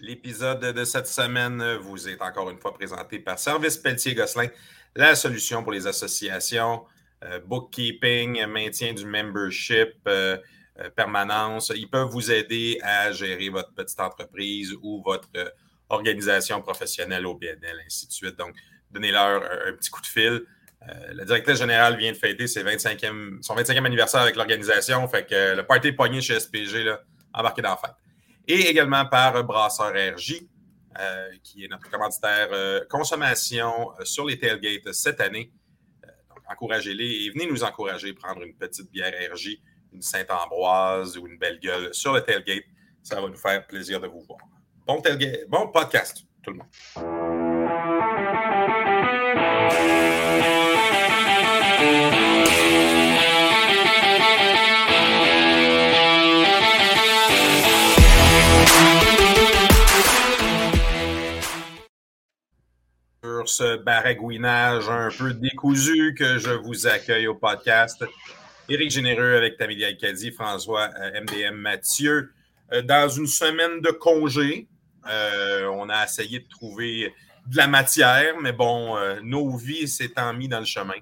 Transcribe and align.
L'épisode 0.00 0.60
de 0.60 0.84
cette 0.84 1.06
semaine 1.06 1.76
vous 1.76 2.06
est 2.06 2.20
encore 2.20 2.50
une 2.50 2.58
fois 2.58 2.74
présenté 2.74 3.18
par 3.18 3.38
Service 3.38 3.78
Pelletier-Gosselin, 3.78 4.48
la 4.94 5.14
solution 5.14 5.62
pour 5.62 5.72
les 5.72 5.86
associations, 5.86 6.84
euh, 7.24 7.40
bookkeeping, 7.40 8.44
maintien 8.44 8.92
du 8.92 9.06
membership, 9.06 9.94
euh, 10.06 10.36
euh, 10.78 10.90
permanence. 10.90 11.72
Ils 11.74 11.88
peuvent 11.88 12.10
vous 12.10 12.30
aider 12.30 12.78
à 12.82 13.10
gérer 13.10 13.48
votre 13.48 13.72
petite 13.72 13.98
entreprise 13.98 14.74
ou 14.82 15.02
votre 15.02 15.30
organisation 15.88 16.60
professionnelle 16.60 17.24
au 17.24 17.34
BNL, 17.34 17.82
ainsi 17.86 18.06
de 18.06 18.12
suite. 18.12 18.36
Donc, 18.36 18.54
donnez-leur 18.90 19.44
un, 19.44 19.72
petit 19.72 19.88
coup 19.88 20.02
de 20.02 20.06
fil. 20.06 20.42
le 20.86 21.24
directeur 21.24 21.56
général 21.56 21.96
vient 21.96 22.12
de 22.12 22.18
fêter 22.18 22.46
ses 22.46 22.62
25e, 22.62 23.42
son 23.42 23.56
25e 23.56 23.86
anniversaire 23.86 24.20
avec 24.20 24.36
l'organisation. 24.36 25.08
Fait 25.08 25.26
que 25.26 25.56
le 25.56 25.66
party 25.66 25.92
pogné 25.92 26.20
chez 26.20 26.38
SPG, 26.38 26.84
là, 26.84 27.00
embarqué 27.32 27.62
dans 27.62 27.70
la 27.70 27.76
fête 27.76 28.05
et 28.48 28.68
également 28.68 29.06
par 29.06 29.42
Brasseur 29.44 29.92
RJ, 29.92 30.42
euh, 30.98 31.30
qui 31.42 31.64
est 31.64 31.68
notre 31.68 31.90
commanditaire 31.90 32.48
euh, 32.52 32.80
consommation 32.88 33.92
euh, 34.00 34.04
sur 34.04 34.24
les 34.24 34.38
tailgates 34.38 34.92
cette 34.92 35.20
année. 35.20 35.52
donc, 36.30 36.38
encouragez-les 36.48 37.24
et 37.26 37.30
venez 37.30 37.46
nous 37.46 37.64
encourager, 37.64 38.14
prendre 38.14 38.42
une 38.42 38.54
petite 38.54 38.90
bière 38.90 39.12
RJ, 39.32 39.58
une 39.92 40.00
Sainte-Ambroise 40.00 41.18
ou 41.18 41.26
une 41.26 41.38
belle 41.38 41.60
gueule 41.60 41.92
sur 41.92 42.12
le 42.12 42.22
tailgate. 42.22 42.64
Ça 43.02 43.20
va 43.20 43.28
nous 43.28 43.36
faire 43.36 43.66
plaisir 43.66 44.00
de 44.00 44.06
vous 44.06 44.22
voir. 44.22 44.40
Bon, 44.86 45.00
tailgate, 45.02 45.48
bon 45.48 45.68
podcast, 45.68 46.22
tout 46.42 46.52
le 46.52 46.58
monde. 46.58 47.25
Ce 63.48 63.76
baragouinage 63.76 64.88
un 64.88 65.08
peu 65.16 65.32
décousu 65.32 66.14
que 66.14 66.38
je 66.38 66.50
vous 66.50 66.86
accueille 66.86 67.26
au 67.26 67.34
podcast. 67.34 68.04
Éric 68.68 68.90
Généreux 68.90 69.36
avec 69.36 69.56
Tamilia 69.56 69.88
Alcadi, 69.88 70.32
François 70.32 70.88
MDM 70.88 71.34
euh, 71.34 71.52
Mathieu. 71.52 72.32
Euh, 72.72 72.82
dans 72.82 73.08
une 73.08 73.28
semaine 73.28 73.80
de 73.80 73.90
congé, 73.90 74.66
euh, 75.08 75.66
on 75.66 75.88
a 75.88 76.04
essayé 76.04 76.40
de 76.40 76.48
trouver 76.48 77.14
de 77.46 77.56
la 77.56 77.68
matière, 77.68 78.34
mais 78.40 78.52
bon, 78.52 78.96
nos 79.22 79.56
vies 79.56 79.86
s'étant 79.86 80.32
mis 80.32 80.48
dans 80.48 80.58
le 80.58 80.64
chemin. 80.64 80.96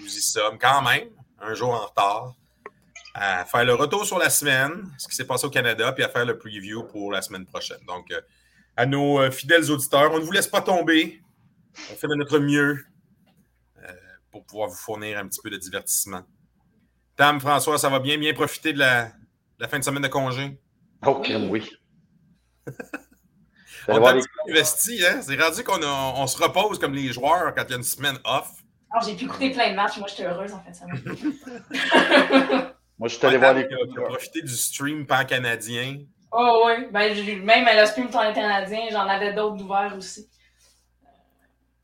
nous 0.00 0.06
y 0.06 0.20
sommes 0.20 0.58
quand 0.58 0.82
même, 0.82 1.10
un 1.40 1.54
jour 1.54 1.70
en 1.70 1.86
retard, 1.86 2.34
à 3.14 3.44
faire 3.44 3.64
le 3.64 3.74
retour 3.74 4.04
sur 4.04 4.18
la 4.18 4.30
semaine, 4.30 4.90
ce 4.98 5.06
qui 5.06 5.14
s'est 5.14 5.26
passé 5.26 5.46
au 5.46 5.50
Canada, 5.50 5.92
puis 5.92 6.02
à 6.02 6.08
faire 6.08 6.24
le 6.24 6.36
preview 6.36 6.82
pour 6.82 7.12
la 7.12 7.22
semaine 7.22 7.46
prochaine. 7.46 7.78
Donc, 7.86 8.12
à 8.76 8.84
nos 8.84 9.30
fidèles 9.30 9.70
auditeurs, 9.70 10.10
on 10.12 10.18
ne 10.18 10.24
vous 10.24 10.32
laisse 10.32 10.48
pas 10.48 10.60
tomber. 10.60 11.22
On 11.90 11.94
fait 11.94 12.08
de 12.08 12.14
notre 12.14 12.38
mieux 12.38 12.84
euh, 13.82 13.92
pour 14.30 14.44
pouvoir 14.44 14.68
vous 14.68 14.76
fournir 14.76 15.18
un 15.18 15.26
petit 15.26 15.40
peu 15.42 15.50
de 15.50 15.56
divertissement. 15.56 16.22
Tam, 17.16 17.40
François, 17.40 17.78
ça 17.78 17.88
va 17.88 17.98
bien, 17.98 18.18
bien 18.18 18.32
profiter 18.34 18.72
de 18.72 18.78
la, 18.78 19.12
fin 19.68 19.78
de 19.78 19.84
semaine 19.84 20.02
de 20.02 20.08
congé? 20.08 20.60
Ok, 21.04 21.32
oui. 21.50 21.68
on 23.88 24.04
a 24.04 24.14
investi, 24.48 25.04
hein? 25.06 25.20
C'est 25.22 25.40
rendu 25.40 25.64
qu'on 25.64 25.82
on 25.82 26.26
se 26.26 26.42
repose 26.42 26.78
comme 26.78 26.94
les 26.94 27.12
joueurs 27.12 27.54
quand 27.54 27.64
il 27.64 27.70
y 27.70 27.74
a 27.74 27.76
une 27.76 27.82
semaine 27.82 28.18
off. 28.24 28.50
Alors, 28.90 29.06
j'ai 29.06 29.16
pu 29.16 29.24
écouter 29.24 29.50
plein 29.50 29.70
de 29.70 29.76
matchs. 29.76 29.98
Moi, 29.98 30.08
j'étais 30.08 30.26
heureuse 30.26 30.52
en 30.52 30.60
fait. 30.60 30.74
Ça 30.74 30.86
Moi, 32.98 33.08
je 33.08 33.16
suis 33.16 33.26
allé 33.26 33.38
voir 33.38 33.54
les. 33.54 33.68
Tu 33.68 33.74
as 33.74 34.02
profité 34.02 34.42
du 34.42 34.56
stream 34.56 35.06
pan-canadien. 35.06 35.98
Oh, 36.32 36.64
oui. 36.66 36.88
Ben, 36.90 37.14
même 37.44 37.68
à 37.68 37.80
le 37.80 37.86
stream 37.86 38.10
pan-canadien, 38.10 38.88
j'en 38.90 39.06
avais 39.06 39.34
d'autres 39.34 39.62
ouverts 39.62 39.94
aussi. 39.96 40.28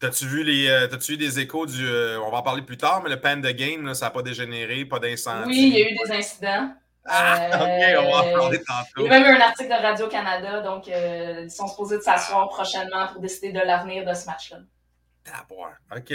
T'as-tu 0.04 0.26
vu, 0.26 0.44
les, 0.44 0.68
euh, 0.68 0.86
vu 0.86 1.16
des 1.16 1.40
échos 1.40 1.64
du. 1.64 1.88
Euh, 1.88 2.20
on 2.20 2.30
va 2.30 2.36
en 2.36 2.42
parler 2.42 2.60
plus 2.60 2.76
tard, 2.76 3.00
mais 3.02 3.08
le 3.08 3.18
Panda 3.18 3.54
Game, 3.54 3.86
là, 3.86 3.94
ça 3.94 4.04
n'a 4.04 4.10
pas 4.10 4.20
dégénéré, 4.20 4.84
pas 4.84 4.98
d'incendie? 4.98 5.48
Oui, 5.48 5.72
il 5.72 5.78
y 5.78 5.82
a 5.82 5.90
eu 5.90 5.94
des 5.94 6.12
incidents. 6.12 6.74
Ah, 7.06 7.48
ok, 7.54 8.04
on 8.04 8.10
va 8.10 8.18
en 8.18 8.38
parler 8.38 8.62
tantôt. 8.62 8.98
Il 8.98 9.04
y 9.04 9.06
a 9.06 9.10
même 9.18 9.22
eu 9.22 9.34
un 9.34 9.40
article 9.40 9.70
de 9.70 9.82
Radio-Canada, 9.82 10.60
donc 10.60 10.88
euh, 10.88 11.44
ils 11.44 11.50
sont 11.50 11.66
supposés 11.68 11.96
de 11.96 12.02
s'asseoir 12.02 12.50
prochainement 12.50 13.06
pour 13.06 13.22
décider 13.22 13.52
de 13.52 13.60
l'avenir 13.60 14.04
de 14.04 14.12
ce 14.12 14.26
match-là. 14.26 14.58
Ah, 15.32 15.46
OK. 15.96 16.12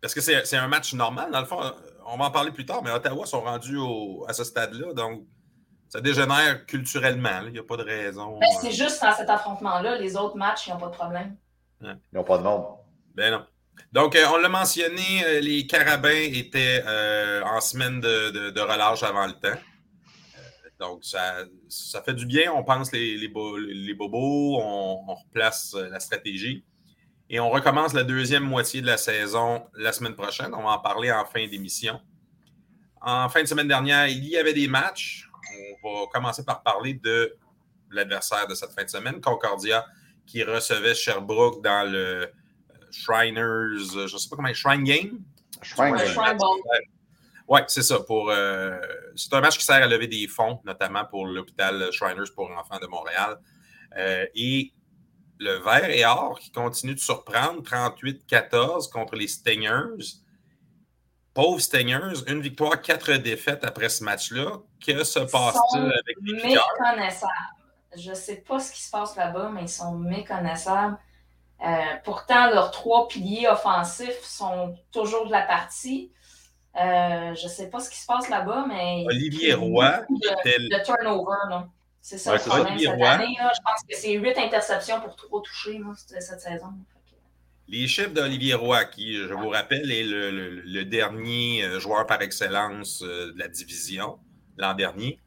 Parce 0.00 0.14
que 0.14 0.20
c'est 0.20 0.56
un 0.56 0.68
match 0.68 0.94
normal, 0.94 1.32
dans 1.32 1.40
le 1.40 1.46
fond. 1.46 1.60
On 2.06 2.16
va 2.16 2.26
en 2.26 2.30
parler 2.30 2.52
plus 2.52 2.64
tard, 2.64 2.80
mais 2.84 2.92
Ottawa 2.92 3.26
sont 3.26 3.40
rendus 3.40 3.80
à 4.28 4.32
ce 4.32 4.44
stade-là, 4.44 4.92
donc 4.92 5.24
ça 5.88 6.00
dégénère 6.00 6.64
culturellement. 6.66 7.40
Il 7.46 7.54
n'y 7.54 7.58
a 7.58 7.64
pas 7.64 7.76
de 7.76 7.82
raison. 7.82 8.38
Ben, 8.38 8.46
c'est 8.60 8.70
juste 8.70 9.02
dans 9.02 9.12
cet 9.16 9.28
affrontement-là. 9.30 9.98
Les 9.98 10.16
autres 10.16 10.36
matchs, 10.36 10.68
ils 10.68 10.70
n'ont 10.70 10.78
pas 10.78 10.86
de 10.86 10.94
problème. 10.94 11.36
Ils 11.80 11.98
n'ont 12.12 12.24
pas 12.24 12.38
de 12.38 12.42
nom. 12.42 12.78
Ben 13.14 13.30
non. 13.30 13.46
Donc, 13.92 14.16
euh, 14.16 14.24
on 14.32 14.38
l'a 14.38 14.48
mentionné, 14.48 15.24
euh, 15.24 15.40
les 15.40 15.66
carabins 15.66 16.10
étaient 16.10 16.82
euh, 16.86 17.42
en 17.44 17.60
semaine 17.60 18.00
de, 18.00 18.60
relâche 18.60 19.02
avant 19.02 19.26
le 19.26 19.32
temps. 19.32 19.58
donc, 20.78 21.04
ça, 21.04 21.44
ça, 21.68 22.02
fait 22.02 22.14
du 22.14 22.26
bien. 22.26 22.52
On 22.52 22.64
pense 22.64 22.92
les, 22.92 23.16
les, 23.16 23.28
bobos, 23.94 24.60
on, 24.60 25.14
replace 25.14 25.74
la 25.74 26.00
stratégie. 26.00 26.64
Et 27.28 27.40
on 27.40 27.50
recommence 27.50 27.92
la 27.92 28.04
deuxième 28.04 28.44
moitié 28.44 28.80
de 28.80 28.86
la 28.86 28.96
saison 28.96 29.66
la 29.74 29.92
semaine 29.92 30.14
prochaine. 30.14 30.54
On 30.54 30.62
va 30.62 30.70
en 30.70 30.78
parler 30.78 31.10
en 31.10 31.24
fin 31.24 31.46
d'émission. 31.46 32.00
En 33.00 33.28
fin 33.28 33.42
de 33.42 33.48
semaine 33.48 33.68
dernière, 33.68 34.06
il 34.06 34.24
y 34.24 34.36
avait 34.36 34.54
des 34.54 34.68
matchs. 34.68 35.28
On 35.82 35.88
va 35.88 36.06
commencer 36.12 36.44
par 36.44 36.62
parler 36.62 36.94
de 36.94 37.36
l'adversaire 37.90 38.46
de 38.46 38.54
cette 38.54 38.72
fin 38.72 38.84
de 38.84 38.90
semaine, 38.90 39.20
Concordia 39.20 39.84
qui 40.26 40.42
recevait 40.42 40.94
Sherbrooke 40.94 41.62
dans 41.62 41.90
le 41.90 41.98
euh, 41.98 42.26
Shriners, 42.90 44.06
je 44.06 44.12
ne 44.12 44.18
sais 44.18 44.28
pas 44.28 44.36
comment, 44.36 44.52
Shrine 44.52 44.84
Game? 44.84 45.20
Shrine 45.62 45.96
Game. 45.96 46.38
Oui, 47.48 47.60
c'est 47.68 47.82
ça. 47.82 48.00
Pour, 48.00 48.30
euh, 48.30 48.76
c'est 49.14 49.32
un 49.32 49.40
match 49.40 49.56
qui 49.56 49.64
sert 49.64 49.82
à 49.82 49.86
lever 49.86 50.08
des 50.08 50.26
fonds, 50.26 50.60
notamment 50.64 51.04
pour 51.04 51.26
l'hôpital 51.26 51.92
Shriners 51.92 52.30
pour 52.34 52.50
enfants 52.50 52.78
de 52.80 52.86
Montréal. 52.86 53.38
Euh, 53.96 54.26
et 54.34 54.72
le 55.38 55.58
vert 55.58 55.90
et 55.90 56.04
or 56.04 56.38
qui 56.40 56.50
continue 56.50 56.94
de 56.94 57.00
surprendre, 57.00 57.62
38-14 57.62 58.90
contre 58.90 59.14
les 59.14 59.28
Stingers. 59.28 60.16
Pauvres 61.34 61.60
Stingers, 61.60 62.24
une 62.26 62.40
victoire, 62.40 62.80
quatre 62.80 63.12
défaites 63.12 63.64
après 63.64 63.90
ce 63.90 64.02
match-là. 64.02 64.60
Que 64.84 65.04
se 65.04 65.20
passe-t-il 65.20 65.82
avec 65.82 66.16
les 66.22 66.32
méconnaissables. 66.32 67.30
Je 67.96 68.10
ne 68.10 68.14
sais 68.14 68.36
pas 68.36 68.58
ce 68.58 68.72
qui 68.72 68.82
se 68.82 68.90
passe 68.90 69.16
là-bas, 69.16 69.50
mais 69.52 69.62
ils 69.62 69.68
sont 69.68 69.92
méconnaissables. 69.92 70.98
Euh, 71.64 71.68
pourtant, 72.04 72.50
leurs 72.50 72.70
trois 72.70 73.08
piliers 73.08 73.48
offensifs 73.48 74.22
sont 74.22 74.76
toujours 74.92 75.26
de 75.26 75.32
la 75.32 75.42
partie. 75.42 76.12
Euh, 76.76 77.34
je 77.34 77.44
ne 77.44 77.48
sais 77.48 77.70
pas 77.70 77.80
ce 77.80 77.88
qui 77.88 77.98
se 77.98 78.06
passe 78.06 78.28
là-bas, 78.28 78.66
mais. 78.68 79.04
Olivier 79.06 79.54
Roy. 79.54 80.04
Le, 80.10 80.84
turnover, 80.84 81.36
non. 81.50 81.68
C'est 82.02 82.18
ça, 82.18 82.38
cette 82.38 82.52
année. 82.52 82.78
Je 82.78 82.90
pense 82.90 83.82
que 83.88 83.96
c'est 83.96 84.12
huit 84.12 84.36
interceptions 84.36 85.00
pour 85.00 85.16
trois 85.16 85.42
touchés 85.42 85.80
cette 85.96 86.40
saison. 86.40 86.68
Les 87.68 87.88
chiffres 87.88 88.12
d'Olivier 88.12 88.54
Roy, 88.54 88.84
qui, 88.84 89.16
je 89.16 89.34
vous 89.34 89.48
rappelle, 89.48 89.90
est 89.90 90.04
le 90.04 90.84
dernier 90.84 91.64
euh, 91.64 91.80
joueur 91.80 92.06
par 92.06 92.22
excellence 92.22 93.00
de 93.00 93.34
la 93.36 93.48
division 93.48 94.18
l'an 94.56 94.74
dernier. 94.74 95.18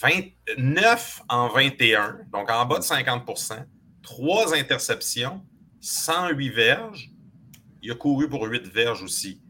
29 0.00 1.22
en 1.28 1.48
21, 1.48 2.20
donc 2.32 2.50
en 2.50 2.64
bas 2.66 2.78
de 2.78 2.84
50% 2.84 3.64
3 4.02 4.54
interceptions, 4.54 5.42
108 5.80 6.48
verges. 6.50 7.10
Il 7.82 7.92
a 7.92 7.94
couru 7.94 8.28
pour 8.28 8.44
8 8.44 8.66
verges 8.66 9.02
aussi. 9.02 9.40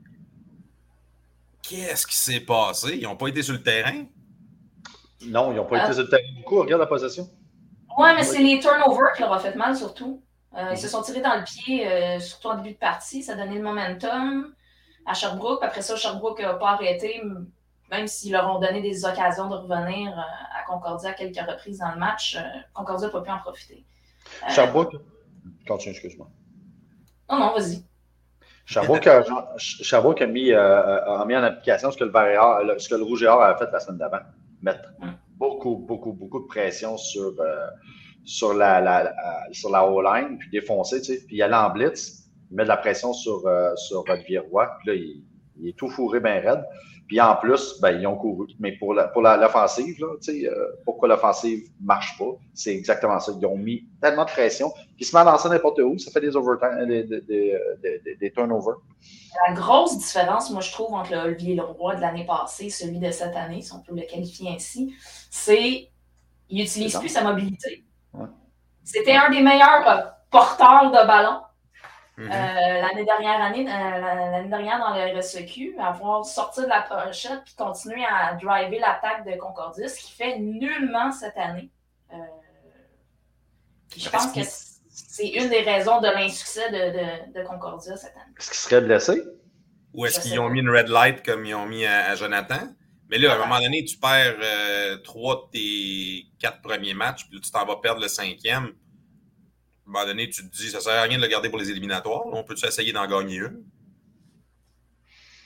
Qu'est-ce 1.63 2.07
qui 2.07 2.17
s'est 2.17 2.41
passé? 2.41 2.97
Ils 2.97 3.05
n'ont 3.05 3.17
pas 3.17 3.29
été 3.29 3.43
sur 3.43 3.55
le 3.55 3.63
terrain? 3.63 4.05
Non, 5.27 5.53
ils 5.53 5.57
n'ont 5.57 5.67
pas 5.67 5.79
été 5.79 5.87
ah. 5.89 5.93
sur 5.93 6.03
le 6.03 6.09
terrain 6.09 6.23
beaucoup. 6.37 6.61
Regarde 6.61 6.81
la 6.81 6.87
possession. 6.87 7.29
Oui, 7.99 8.09
mais 8.15 8.23
c'est 8.23 8.43
les 8.43 8.61
turnovers 8.61 9.13
qui 9.15 9.23
leur 9.23 9.33
ont 9.33 9.39
fait 9.39 9.55
mal 9.55 9.77
surtout. 9.77 10.23
Euh, 10.57 10.71
ils 10.73 10.79
se 10.79 10.89
sont 10.89 11.03
tirés 11.03 11.21
dans 11.21 11.37
le 11.37 11.45
pied, 11.45 11.87
euh, 11.87 12.19
surtout 12.19 12.49
en 12.49 12.57
début 12.57 12.75
de 12.75 12.79
partie. 12.79 13.23
Ça 13.23 13.33
a 13.33 13.37
donné 13.37 13.57
le 13.57 13.63
momentum 13.63 14.53
à 15.07 15.15
Sherbrooke. 15.15 15.63
Après 15.63 15.83
ça, 15.83 15.97
Sherbrooke 15.97 16.41
n'a 16.41 16.55
pas 16.55 16.71
arrêté 16.71 17.21
même 17.91 18.07
s'ils 18.07 18.33
leur 18.33 18.49
ont 18.55 18.61
donné 18.61 18.81
des 18.81 19.05
occasions 19.05 19.49
de 19.49 19.57
revenir 19.57 20.13
euh, 20.13 20.61
à 20.61 20.65
Concordia 20.67 21.11
à 21.11 21.13
quelques 21.13 21.39
reprises 21.39 21.79
dans 21.79 21.93
le 21.93 21.99
match, 21.99 22.37
euh, 22.37 22.41
Concordia 22.73 23.09
n'a 23.09 23.13
pas 23.13 23.21
pu 23.23 23.31
en 23.31 23.39
profiter. 23.39 23.85
Euh, 24.45 24.51
Sherbrooke, 24.51 24.97
continue, 25.67 25.93
excuse-moi. 25.93 26.29
Non, 27.31 27.39
non, 27.39 27.53
vas-y. 27.55 27.83
Sherbrooke, 28.65 29.07
a, 29.09 30.27
mis, 30.27 30.55
en 30.55 31.43
application 31.43 31.91
ce 31.91 31.97
que 31.97 32.05
le, 32.05 32.79
ce 32.79 32.89
que 32.89 32.95
le 32.95 33.03
Rouge 33.03 33.25
et 33.25 33.27
Or 33.27 33.43
a 33.43 33.57
fait 33.57 33.69
la 33.73 33.81
semaine 33.81 33.99
d'avant. 33.99 34.21
Mettre 34.63 34.93
hum. 35.03 35.15
beaucoup, 35.37 35.77
beaucoup, 35.77 36.13
beaucoup 36.13 36.41
de 36.41 36.47
pression 36.47 36.97
sur, 36.97 37.33
sur 38.25 38.55
la, 38.55 38.81
la, 38.81 39.13
sur 39.51 39.71
la 39.71 39.85
O-line, 39.85 40.39
puis 40.39 40.51
défoncer, 40.51 41.01
tu 41.01 41.15
sais, 41.15 41.27
puis 41.27 41.43
aller 41.43 41.55
en 41.55 41.71
blitz, 41.71 42.29
mettre 42.53 42.69
de 42.69 42.69
la 42.69 42.77
pression 42.77 43.13
sur, 43.13 43.43
sur 43.75 44.05
Olivier 44.09 44.39
Roy, 44.39 44.71
puis 44.79 44.89
là, 44.89 44.95
il, 44.95 45.25
il 45.61 45.69
est 45.69 45.77
tout 45.77 45.89
fourré 45.89 46.21
bien 46.21 46.41
raide. 46.41 46.65
Puis 47.11 47.21
en 47.21 47.35
plus, 47.35 47.81
ben, 47.81 48.01
ils 48.01 48.07
ont 48.07 48.15
couru. 48.15 48.47
Mais 48.61 48.71
pour 48.79 48.95
l'offensive, 48.95 49.97
la, 49.99 50.07
pour 50.07 50.19
euh, 50.29 50.67
pourquoi 50.85 51.09
l'offensive 51.09 51.69
ne 51.81 51.87
marche 51.87 52.17
pas, 52.17 52.37
c'est 52.55 52.73
exactement 52.73 53.19
ça. 53.19 53.33
Ils 53.37 53.47
ont 53.47 53.57
mis 53.57 53.85
tellement 54.01 54.25
de 54.25 54.31
pression 54.31 54.73
qu'ils 54.97 55.09
se 55.09 55.17
mettent 55.17 55.27
à 55.27 55.33
lancer 55.33 55.49
n'importe 55.49 55.81
où. 55.81 55.99
Ça 55.99 56.13
fait 56.13 56.21
des 56.21 56.37
overtime, 56.37 56.87
des, 56.87 57.03
des, 57.03 58.17
des, 58.21 58.31
turnovers. 58.31 58.77
La 59.49 59.55
grosse 59.55 59.99
différence, 59.99 60.53
moi, 60.53 60.61
je 60.61 60.71
trouve, 60.71 60.95
entre 60.95 61.11
le 61.11 61.19
Olivier 61.19 61.57
Leroy 61.57 61.97
de 61.97 62.01
l'année 62.01 62.25
passée 62.25 62.67
et 62.67 62.71
celui 62.71 63.01
de 63.01 63.11
cette 63.11 63.35
année, 63.35 63.61
si 63.61 63.73
on 63.73 63.81
peut 63.81 63.93
le 63.93 64.03
qualifier 64.03 64.51
ainsi, 64.55 64.95
c'est 65.33 65.91
qu'il 66.49 66.59
n'utilise 66.59 66.97
plus 66.97 67.09
sa 67.09 67.25
mobilité. 67.25 67.85
C'était 68.85 69.17
un 69.17 69.31
des 69.31 69.41
meilleurs 69.41 70.15
porteurs 70.31 70.93
de 70.93 71.07
ballon 71.09 71.41
Mhm. 72.17 72.31
Euh, 72.31 72.81
l'année 72.83 73.05
dernière, 73.05 73.41
année, 73.41 73.67
euh, 73.67 74.31
l'année 74.33 74.49
dernière 74.49 74.79
dans 74.79 74.95
le 74.95 75.19
RSEQ, 75.19 75.77
avoir 75.81 76.25
sorti 76.25 76.61
de 76.63 76.67
la 76.67 76.83
pochette 76.83 77.41
puis 77.45 77.55
continuer 77.57 78.05
à 78.05 78.35
driver 78.35 78.79
l'attaque 78.79 79.25
de 79.27 79.39
Concordia, 79.39 79.89
ce 79.89 80.01
qui 80.01 80.13
fait 80.13 80.39
nullement 80.39 81.13
cette 81.13 81.39
année. 81.39 81.71
Euh, 82.13 82.17
je 83.97 84.09
pense 84.09 84.33
que 84.33 84.41
c'est 84.91 85.29
une 85.29 85.49
des 85.49 85.63
raisons 85.63 86.01
de 86.01 86.09
l'insuccès 86.09 86.71
de, 86.71 87.41
de, 87.41 87.47
Concordia 87.47 87.97
cette 87.97 88.15
année. 88.17 88.35
Est-ce 88.39 88.51
qu'il 88.51 88.59
serait 88.59 88.81
blessé? 88.81 89.23
Ou 89.95 90.07
est-ce 90.07 90.21
qu'ils 90.21 90.39
ont 90.39 90.49
mis 90.51 90.61
une 90.61 90.71
red 90.71 90.89
light 90.89 91.25
comme 91.25 91.45
ils 91.45 91.55
ont 91.55 91.67
mis 91.67 91.85
à, 91.87 92.15
Jonathan? 92.15 92.69
Mais 93.09 93.19
là, 93.19 93.33
à 93.33 93.37
un 93.37 93.39
moment 93.39 93.61
donné, 93.61 93.85
tu 93.85 93.97
perds 93.97 94.37
trois 95.03 95.37
de 95.47 95.51
tes 95.51 96.27
quatre 96.39 96.61
premiers 96.61 96.95
matchs, 96.95 97.27
puis 97.29 97.41
tu 97.41 97.51
t'en 97.51 97.65
vas 97.65 97.77
perdre 97.77 98.01
le 98.01 98.09
cinquième 98.09 98.73
un 99.91 99.93
moment 99.93 100.07
donné, 100.07 100.29
tu 100.29 100.49
te 100.49 100.57
dis, 100.57 100.71
ça 100.71 100.79
ne 100.79 100.83
sert 100.83 100.93
à 100.93 101.03
rien 101.03 101.17
de 101.19 101.23
le 101.23 101.29
garder 101.29 101.49
pour 101.49 101.59
les 101.59 101.71
éliminatoires. 101.71 102.27
On 102.27 102.45
peut-tu 102.45 102.65
essayer 102.67 102.93
d'en 102.93 103.07
gagner 103.07 103.37
une? 103.39 103.65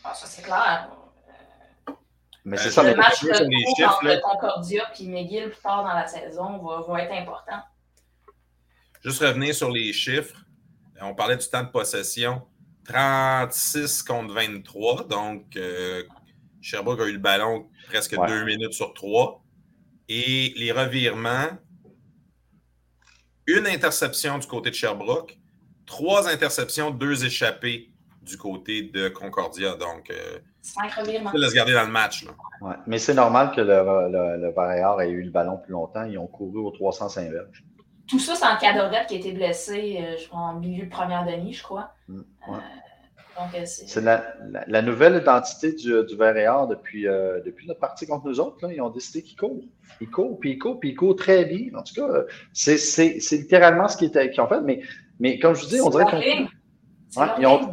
Ah, 0.04 0.14
ça, 0.14 0.26
c'est 0.26 0.42
clair. 0.42 0.90
Mais 2.44 2.58
c'est 2.58 2.70
ça, 2.70 2.82
le 2.82 2.94
match 2.94 3.24
de 3.24 3.32
sur 3.32 3.44
les 3.46 3.64
chiffres, 3.74 4.04
entre 4.04 4.20
Concordia 4.20 4.84
et 5.00 5.06
McGill 5.06 5.50
plus 5.50 5.62
tard 5.62 5.82
dans 5.82 5.94
la 5.94 6.06
saison 6.06 6.58
va, 6.58 7.02
être 7.02 7.12
important. 7.12 7.62
Juste 9.02 9.22
revenir 9.22 9.54
sur 9.54 9.70
les 9.70 9.94
chiffres. 9.94 10.44
On 11.00 11.14
parlait 11.14 11.38
du 11.38 11.48
temps 11.48 11.62
de 11.62 11.70
possession. 11.70 12.42
36 12.86 14.02
contre 14.02 14.34
23. 14.34 15.04
Donc, 15.04 15.56
euh, 15.56 16.02
Sherbrooke 16.60 17.00
a 17.00 17.06
eu 17.06 17.12
le 17.12 17.18
ballon 17.18 17.70
presque 17.88 18.14
deux 18.26 18.44
minutes 18.44 18.74
sur 18.74 18.92
trois. 18.92 19.42
Et 20.10 20.52
les 20.56 20.70
revirements, 20.70 21.48
une 23.46 23.66
interception 23.66 24.38
du 24.38 24.46
côté 24.46 24.70
de 24.70 24.74
Sherbrooke, 24.74 25.38
trois 25.86 26.28
interceptions, 26.28 26.90
deux 26.90 27.24
échappées 27.24 27.90
du 28.22 28.36
côté 28.38 28.82
de 28.82 29.08
Concordia. 29.08 29.74
Donc, 29.74 30.10
euh, 30.10 30.38
laisse 31.34 31.52
garder 31.52 31.72
dans 31.72 31.84
le 31.84 31.92
match. 31.92 32.26
Mais 32.86 32.98
c'est 32.98 33.14
normal 33.14 33.52
que 33.54 33.60
le, 33.60 33.74
le, 34.10 35.02
ait 35.02 35.10
eu 35.10 35.22
le 35.22 35.30
ballon 35.30 35.58
plus 35.58 35.72
longtemps. 35.72 36.04
Ils 36.04 36.18
ont 36.18 36.26
couru 36.26 36.58
aux 36.58 36.70
305 36.70 37.30
verges. 37.30 37.64
Tout 38.06 38.18
ça, 38.18 38.34
c'est 38.34 38.46
en 38.46 38.56
Cadorette 38.56 39.06
qui 39.08 39.14
a 39.14 39.18
été 39.18 39.32
blessé 39.32 39.98
euh, 40.00 40.16
en 40.30 40.54
milieu 40.54 40.84
de 40.84 40.90
première 40.90 41.24
demi, 41.24 41.52
je 41.54 41.62
crois. 41.62 41.90
Mm, 42.08 42.20
euh, 42.48 42.52
c'est 43.64 44.00
la, 44.00 44.82
nouvelle 44.82 45.20
identité 45.20 45.72
du, 45.72 46.04
du 46.04 46.16
depuis, 46.16 47.08
euh, 47.08 47.40
depuis 47.44 47.66
notre 47.66 47.80
partie 47.80 48.06
contre 48.06 48.26
nous 48.26 48.40
autres. 48.40 48.56
Ils 48.70 48.80
ont 48.80 48.90
décidé 48.90 49.22
qu'ils 49.22 49.36
courent. 49.36 49.62
Ils 50.00 50.10
courent, 50.10 50.38
puis 50.38 50.52
ils 50.52 50.58
courent, 50.58 50.78
puis 50.78 50.90
ils 50.90 50.94
courent 50.94 51.16
très 51.16 51.44
bien. 51.44 51.76
En 51.76 51.82
tout 51.82 51.94
cas, 51.94 52.24
c'est 52.52 53.20
littéralement 53.32 53.88
ce 53.88 53.96
qu'ils 53.96 54.40
ont 54.40 54.48
fait. 54.48 54.60
Mais, 54.62 54.82
mais 55.20 55.38
comme 55.38 55.54
je 55.54 55.62
vous 55.62 55.68
dis, 55.68 55.80
on 55.80 55.90
dirait 55.90 56.06
qu'ils 56.06 56.48
ils 57.38 57.46
ont, 57.46 57.72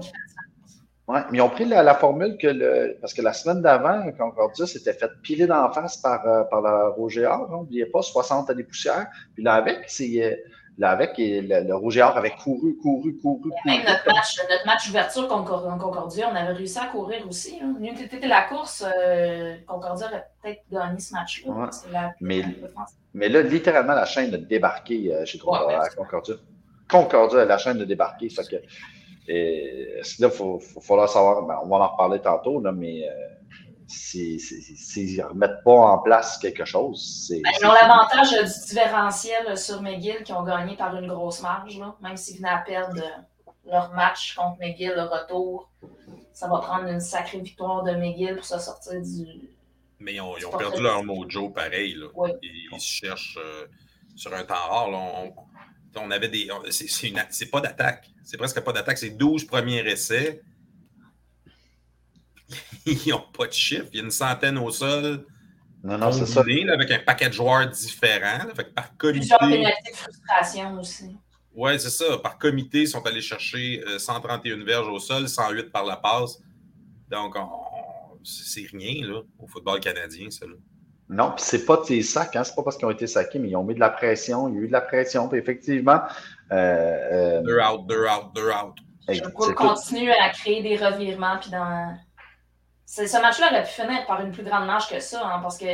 ils 1.34 1.42
ont 1.42 1.50
pris 1.50 1.66
la, 1.66 1.94
formule 1.96 2.38
que 2.38 2.48
le. 2.48 2.98
Parce 3.02 3.14
que 3.14 3.22
la 3.22 3.34
semaine 3.34 3.62
d'avant, 3.62 4.12
Concordia 4.18 4.66
s'était 4.66 4.94
fait 4.94 5.12
piler 5.22 5.48
d'en 5.48 5.72
face 5.72 5.98
par, 5.98 6.26
euh, 6.28 6.44
par 6.44 6.62
la 6.62 6.88
Roger 6.90 7.30
N'oubliez 7.50 7.86
pas, 7.86 8.02
60 8.02 8.50
à 8.50 8.54
des 8.54 8.64
poussières. 8.64 9.08
Puis 9.34 9.44
là, 9.44 9.56
avec, 9.56 9.84
c'est 9.88 10.44
Là, 10.78 10.92
avec, 10.92 11.12
le, 11.18 11.68
le 11.68 11.76
Rouge 11.76 11.98
avait 11.98 12.32
couru, 12.32 12.76
couru, 12.78 13.16
couru, 13.18 13.42
couru. 13.42 13.52
Même 13.66 13.84
notre 13.86 14.08
match, 14.08 14.40
notre 14.50 14.66
match 14.66 14.90
ouverture 14.90 15.28
contre 15.28 15.62
Concordia, 15.78 16.30
on 16.32 16.36
avait 16.36 16.54
réussi 16.54 16.80
à 16.80 16.86
courir 16.86 17.28
aussi. 17.28 17.60
Hein. 17.62 17.76
Une 17.80 17.98
était 17.98 18.26
la 18.28 18.44
course, 18.44 18.84
euh, 18.84 19.58
Concordia 19.68 20.08
aurait 20.08 20.28
peut-être 20.42 20.62
gagné 20.72 21.00
ce 21.00 21.14
match-là. 21.14 21.70
mais, 22.22 22.44
mais 23.14 23.30
là, 23.30 23.42
littéralement, 23.42 23.94
la 23.94 24.06
chaîne 24.06 24.34
a 24.34 24.38
débarqué 24.38 25.14
euh, 25.14 25.26
chez 25.26 25.38
Concordia. 25.38 25.82
Concordia, 26.90 27.46
la 27.46 27.58
chaîne 27.58 27.82
a 27.82 27.86
débarqué. 27.86 28.30
Fait 28.30 28.48
que, 28.50 28.56
et, 29.28 30.02
là, 30.20 30.28
il 30.28 30.30
faut, 30.30 30.60
faut, 30.60 30.82
falloir 30.82 31.10
savoir, 31.10 31.44
ben, 31.44 31.60
on 31.64 31.68
va 31.68 31.78
en 31.78 31.88
reparler 31.90 32.20
tantôt, 32.20 32.60
là, 32.60 32.72
mais 32.72 33.08
euh, 33.08 33.12
ne 34.16 35.24
remettent 35.24 35.64
pas 35.64 35.72
en 35.72 36.00
place 36.00 36.38
quelque 36.38 36.66
chose, 36.66 37.26
c'est. 37.28 37.42
Ben, 37.42 37.52
ils 37.60 37.66
ont 37.66 37.74
l'avantage 37.74 38.32
du 38.32 38.68
différentiel 38.68 39.58
sur 39.58 39.82
McGill 39.82 40.24
qui 40.24 40.34
ont 40.34 40.44
gagné 40.44 40.76
par 40.76 40.96
une 40.96 41.08
grosse 41.08 41.42
marge, 41.42 41.78
là. 41.78 41.96
même 42.02 42.18
s'ils 42.18 42.38
venaient 42.38 42.50
à 42.50 42.60
perdre 42.60 43.02
leur 43.66 43.94
match 43.94 44.36
contre 44.36 44.60
McGill, 44.60 44.94
le 44.96 45.04
retour. 45.04 45.70
Ça 46.34 46.48
va 46.48 46.60
prendre 46.60 46.88
une 46.88 47.00
sacrée 47.00 47.40
victoire 47.40 47.84
de 47.84 47.92
McGill 47.92 48.36
pour 48.36 48.46
se 48.46 48.60
sortir 48.60 49.02
du. 49.02 49.26
Mais 50.00 50.16
ils 50.16 50.22
ont, 50.22 50.58
perdu 50.58 50.82
leur 50.82 51.04
mojo 51.04 51.50
pareil. 51.50 51.94
Là. 51.94 52.08
Ils, 52.42 52.80
se 52.80 53.06
cherchent 53.06 53.38
euh, 53.40 53.68
sur 54.16 54.34
un 54.34 54.44
temps 54.44 54.56
rare. 54.56 54.90
On, 55.96 56.10
avait 56.10 56.30
des. 56.30 56.50
C'est 56.70 57.52
pas 57.52 57.62
d'attaque. 57.62 58.10
C'est 58.24 58.38
presque 58.38 58.60
pas 58.62 58.72
d'attaque. 58.72 58.98
C'est 58.98 59.12
12 59.12 59.46
premiers 59.46 59.82
essais. 59.82 60.42
ils 62.86 63.10
n'ont 63.10 63.24
pas 63.38 63.48
de 63.48 63.54
chiffres. 63.54 63.88
Il 63.94 63.98
y 63.98 64.02
a 64.02 64.04
une 64.04 64.12
centaine 64.12 64.58
au 64.58 64.72
sol. 64.72 65.26
Non, 65.84 65.98
non, 65.98 66.12
c'est 66.12 66.28
ça. 66.28 66.42
avec 66.42 66.92
un 66.92 67.00
paquet 67.00 67.30
de 67.30 67.34
joueurs 67.34 67.68
différents. 67.68 68.48
fait 68.56 68.74
par 68.74 68.96
comité. 68.98 69.20
Plusieurs 69.20 69.40
pénalités 69.40 69.92
de 69.92 69.98
frustration 69.98 70.80
aussi. 70.80 71.16
Oui, 71.54 71.80
c'est 71.80 71.90
ça. 71.90 72.18
Par 72.20 72.38
comité, 72.38 72.82
ils 72.82 72.88
sont 72.88 73.06
allés 73.06 73.22
chercher 73.22 73.84
131 73.98 74.60
euh, 74.60 74.64
verges 74.64 74.88
au 74.88 75.00
sol, 75.00 75.28
108 75.28 75.72
par 75.72 75.86
la 75.86 75.98
passe. 75.98 76.40
Donc, 77.10 77.36
c'est 78.24 78.68
rien 78.72 79.06
là, 79.06 79.22
au 79.40 79.48
football 79.48 79.80
canadien, 79.80 80.30
ça. 80.30 80.46
Là. 80.46 80.54
Non, 81.10 81.32
puis 81.32 81.44
c'est 81.46 81.66
pas 81.66 81.78
tes 81.78 82.02
sacs, 82.04 82.38
hein? 82.38 82.44
c'est 82.46 82.56
pas 82.56 82.64
parce 82.64 82.78
qu'ils 82.78 82.86
ont 82.86 82.92
été 82.92 83.06
saqués, 83.06 83.38
mais 83.38 83.50
ils 83.50 83.56
ont 83.58 83.66
mis 83.66 83.76
de 83.76 83.82
la 83.82 83.90
pression, 83.90 84.48
il 84.48 84.56
y 84.56 84.58
a 84.60 84.62
eu 84.62 84.68
de 84.68 84.72
la 84.72 84.80
pression, 84.80 85.28
puis 85.28 85.40
effectivement. 85.40 86.00
Euh, 86.54 86.56
euh, 86.56 87.42
deux 87.42 87.60
out, 87.60 87.86
deux 87.86 88.06
out, 88.06 88.34
deux 88.34 88.50
out. 88.50 88.76
Je 89.10 89.22
peux 89.22 89.54
continuer 89.54 90.14
à 90.14 90.30
créer 90.30 90.64
des 90.64 90.78
revirements, 90.78 91.38
puis 91.42 91.52
dans 91.52 91.98
ce 92.92 93.22
match-là 93.22 93.52
aurait 93.52 93.64
pu 93.64 93.70
finir 93.70 94.06
par 94.06 94.22
une 94.22 94.32
plus 94.32 94.44
grande 94.44 94.66
marge 94.66 94.90
que 94.90 95.00
ça, 95.00 95.26
hein, 95.26 95.40
parce 95.42 95.58
que 95.58 95.66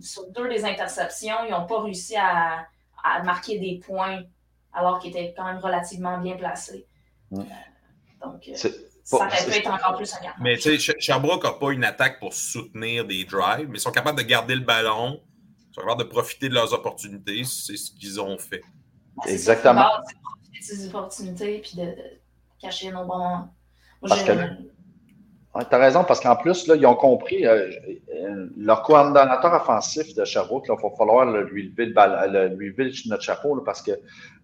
sur 0.00 0.30
deux 0.30 0.48
des 0.48 0.64
interceptions, 0.64 1.34
ils 1.44 1.50
n'ont 1.50 1.66
pas 1.66 1.82
réussi 1.82 2.14
à, 2.16 2.66
marquer 3.24 3.58
des 3.58 3.80
points 3.84 4.22
alors 4.72 5.00
qu'ils 5.00 5.10
étaient 5.10 5.34
quand 5.36 5.44
même 5.44 5.58
relativement 5.58 6.18
bien 6.18 6.36
placés. 6.36 6.86
Euh, 7.32 7.38
donc, 8.22 8.48
euh, 8.48 8.54
ça 8.54 9.16
aurait 9.16 9.44
pu 9.44 9.50
être 9.50 9.72
encore 9.72 9.96
plus 9.96 10.14
un 10.14 10.18
Mais 10.40 10.56
tu 10.56 10.78
sais, 10.78 11.00
Sherbrooke 11.00 11.42
n'a 11.42 11.50
pas 11.50 11.72
une 11.72 11.82
attaque 11.82 12.20
pour 12.20 12.32
soutenir 12.32 13.04
des 13.04 13.24
drives, 13.24 13.68
mais 13.68 13.78
ils 13.78 13.80
sont 13.80 13.90
capables 13.90 14.18
de 14.18 14.22
garder 14.24 14.54
le 14.54 14.60
ballon, 14.60 15.20
ils 15.68 15.74
sont 15.74 15.80
capables 15.80 16.04
de 16.04 16.08
profiter 16.08 16.48
de 16.48 16.54
leurs 16.54 16.72
opportunités. 16.72 17.42
C'est 17.42 17.76
ce 17.76 17.90
qu'ils 17.90 18.20
ont 18.20 18.38
fait. 18.38 18.62
Exactement. 19.26 19.82
de 19.82 20.14
profiter 20.22 20.58
de 20.60 20.64
ces 20.64 20.86
opportunités 20.86 21.58
puis 21.58 21.72
de, 21.76 21.92
cacher 22.60 22.92
nos 22.92 23.04
bons. 23.04 23.48
Tu 25.60 25.74
as 25.74 25.78
raison, 25.78 26.04
parce 26.04 26.20
qu'en 26.20 26.36
plus, 26.36 26.66
là, 26.66 26.76
ils 26.76 26.86
ont 26.86 26.94
compris, 26.94 27.46
euh, 27.46 27.70
euh, 28.14 28.48
leur 28.56 28.82
coordonnateur 28.82 29.52
offensif 29.52 30.14
de 30.14 30.24
Sherbrooke, 30.24 30.64
il 30.66 30.72
va 30.72 30.90
falloir 30.96 31.26
lui 31.26 31.68
lever, 31.68 31.86
le, 31.86 32.48
lui 32.56 32.70
lever 32.70 32.90
notre 33.06 33.22
chapeau, 33.22 33.60
parce 33.60 33.82
que 33.82 33.92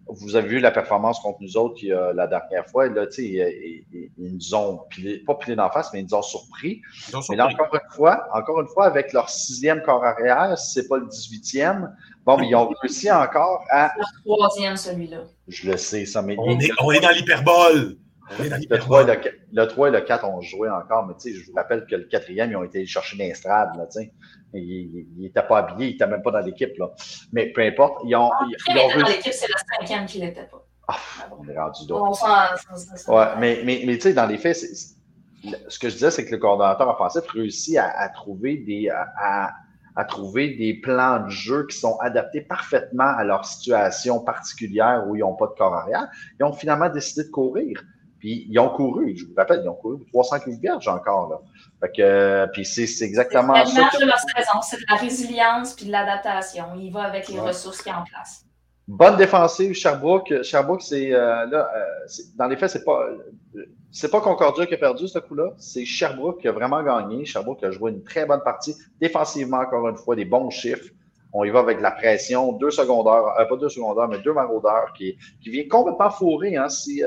vous 0.07 0.35
avez 0.35 0.47
vu 0.47 0.59
la 0.59 0.71
performance 0.71 1.19
contre 1.19 1.39
nous 1.41 1.57
autres 1.57 1.81
la 1.85 2.27
dernière 2.27 2.65
fois. 2.67 2.87
Là, 2.89 3.05
ils, 3.17 3.83
ils, 3.91 4.11
nous 4.17 4.55
ont 4.55 4.81
pilé, 4.89 5.19
pas 5.19 5.35
pilé 5.35 5.55
d'en 5.55 5.69
face, 5.69 5.91
mais 5.93 6.01
ils 6.01 6.05
nous 6.05 6.15
ont 6.15 6.21
surpris. 6.21 6.81
Mais 7.29 7.35
là, 7.35 7.47
encore 7.47 7.73
une 7.73 7.91
fois, 7.91 8.27
encore 8.33 8.61
une 8.61 8.67
fois, 8.67 8.85
avec 8.85 9.13
leur 9.13 9.29
sixième 9.29 9.81
corps 9.83 10.03
arrière, 10.03 10.57
si 10.57 10.73
ce 10.73 10.79
n'est 10.79 10.87
pas 10.87 10.97
le 10.97 11.07
dix-huitième, 11.07 11.95
bon, 12.25 12.39
ils 12.39 12.55
ont 12.55 12.71
réussi 12.81 13.11
encore 13.11 13.65
à. 13.69 13.91
Leur 13.97 14.37
troisième, 14.37 14.77
celui-là. 14.77 15.23
Je 15.47 15.71
le 15.71 15.77
sais, 15.77 16.05
ça 16.05 16.23
m'est. 16.23 16.37
On, 16.39 16.59
est, 16.59 16.71
on 16.81 16.91
est 16.91 17.01
dans 17.01 17.09
l'hyperbole! 17.09 17.97
Le 18.37 18.77
3, 18.77 19.09
et 19.09 19.17
le, 19.51 19.67
3 19.67 19.87
et 19.87 19.91
le 19.91 20.01
4 20.01 20.25
ont 20.25 20.41
joué 20.41 20.69
encore, 20.69 21.07
mais 21.07 21.13
je 21.33 21.45
vous 21.45 21.53
rappelle 21.55 21.85
que 21.85 21.95
le 21.95 22.03
quatrième, 22.03 22.51
ils 22.51 22.55
ont 22.55 22.63
été 22.63 22.85
chercher 22.85 23.17
l'instrade. 23.17 23.69
Ils 24.53 25.05
n'étaient 25.17 25.43
pas 25.43 25.59
habillés, 25.59 25.89
ils 25.89 25.91
n'étaient 25.93 26.07
même 26.07 26.21
pas 26.21 26.31
dans 26.31 26.39
l'équipe. 26.39 26.71
Mais 27.31 27.51
peu 27.51 27.61
importe. 27.61 28.01
Ils 28.05 28.15
ont, 28.15 28.29
ils, 28.47 28.77
ont 28.77 28.99
dans 28.99 29.07
l'équipe, 29.07 29.33
c'est 29.33 29.47
le 29.47 29.53
cinquième 29.77 30.05
qui 30.05 30.19
n'était 30.19 30.45
pas. 30.45 30.63
Ah, 30.87 30.97
on 31.31 31.47
est 31.47 31.57
rendu 31.57 31.85
d'autres. 31.87 32.25
Ouais, 33.07 33.25
mais, 33.39 33.61
mais, 33.63 33.83
mais 33.85 33.95
tu 33.95 34.01
sais, 34.01 34.13
dans 34.13 34.25
les 34.25 34.37
faits, 34.37 34.55
ce 34.55 35.79
que 35.79 35.89
je 35.89 35.93
disais, 35.93 36.11
c'est 36.11 36.25
que 36.25 36.31
le 36.31 36.37
coordonnateur 36.37 36.89
offensif 36.89 37.23
réussit 37.29 37.77
à, 37.77 37.89
à 37.97 38.09
trouver 38.09 38.57
des. 38.57 38.89
À, 38.89 39.53
à, 39.95 40.05
trouver 40.05 40.55
des 40.55 40.75
plans 40.75 41.25
de 41.25 41.29
jeu 41.29 41.67
qui 41.67 41.77
sont 41.77 41.97
adaptés 41.97 42.39
parfaitement 42.39 43.17
à 43.17 43.25
leur 43.25 43.43
situation 43.43 44.21
particulière 44.21 45.03
où 45.05 45.17
ils 45.17 45.19
n'ont 45.19 45.35
pas 45.35 45.47
de 45.47 45.55
corps 45.57 45.73
arrière. 45.73 46.07
Ils 46.39 46.45
ont 46.45 46.53
finalement 46.53 46.87
décidé 46.87 47.25
de 47.25 47.31
courir. 47.31 47.83
Puis 48.19 48.45
ils 48.49 48.59
ont 48.59 48.69
couru, 48.69 49.15
je 49.15 49.25
vous 49.25 49.33
rappelle, 49.35 49.61
ils 49.63 49.69
ont 49.69 49.75
couru 49.75 50.05
305 50.11 50.47
vierges 50.59 50.87
encore. 50.87 51.29
Là. 51.29 51.39
Fait 51.81 51.91
que, 51.95 52.51
puis 52.51 52.65
c'est, 52.65 52.83
exactement 53.03 53.55
ça. 53.55 53.89
C'est 53.91 54.01
de 54.01 54.05
leur 54.05 54.19
saison, 54.19 54.61
c'est 54.61 54.77
de 54.77 54.85
la 54.89 54.95
résilience 54.97 55.73
puis 55.73 55.85
de 55.85 55.91
l'adaptation. 55.91 56.65
Il 56.77 56.91
va 56.91 57.03
avec 57.03 57.29
les 57.29 57.39
ressources 57.39 57.81
qui 57.81 57.89
sont 57.89 57.95
en 57.95 58.03
place. 58.03 58.45
Bonne 58.87 59.17
défensive, 59.17 59.73
Sherbrooke. 59.73 60.41
Sherbrooke, 60.41 60.81
c'est 60.81 61.13
euh, 61.13 61.45
là, 61.45 61.69
euh, 61.75 61.83
dans 62.35 62.47
les 62.47 62.57
faits, 62.57 62.71
c'est 62.71 62.83
pas 62.83 63.05
c'est 63.91 64.11
pas 64.11 64.21
Concordia 64.21 64.65
qui 64.65 64.73
a 64.73 64.77
perdu 64.77 65.07
ce 65.07 65.19
coup-là, 65.19 65.51
c'est 65.57 65.85
Sherbrooke 65.85 66.41
qui 66.41 66.47
a 66.47 66.51
vraiment 66.51 66.81
gagné. 66.83 67.25
Sherbrooke 67.25 67.63
a 67.63 67.71
joué 67.71 67.91
une 67.91 68.03
très 68.03 68.25
bonne 68.25 68.41
partie. 68.41 68.75
Défensivement, 68.99 69.57
encore 69.57 69.87
une 69.87 69.97
fois, 69.97 70.15
des 70.15 70.25
bons 70.25 70.49
chiffres. 70.49 70.91
On 71.33 71.43
y 71.43 71.51
va 71.51 71.59
avec 71.59 71.79
la 71.81 71.91
pression, 71.91 72.53
deux 72.53 72.71
secondaires, 72.71 73.39
euh, 73.39 73.45
pas 73.45 73.55
deux 73.57 73.69
secondaires, 73.69 74.07
mais 74.07 74.19
deux 74.19 74.33
maraudeurs 74.33 74.93
qui, 74.97 75.15
qui 75.41 75.49
vient 75.51 75.67
complètement 75.67 76.09
fourrer. 76.09 76.55
Hein, 76.55 76.69
si 76.69 77.03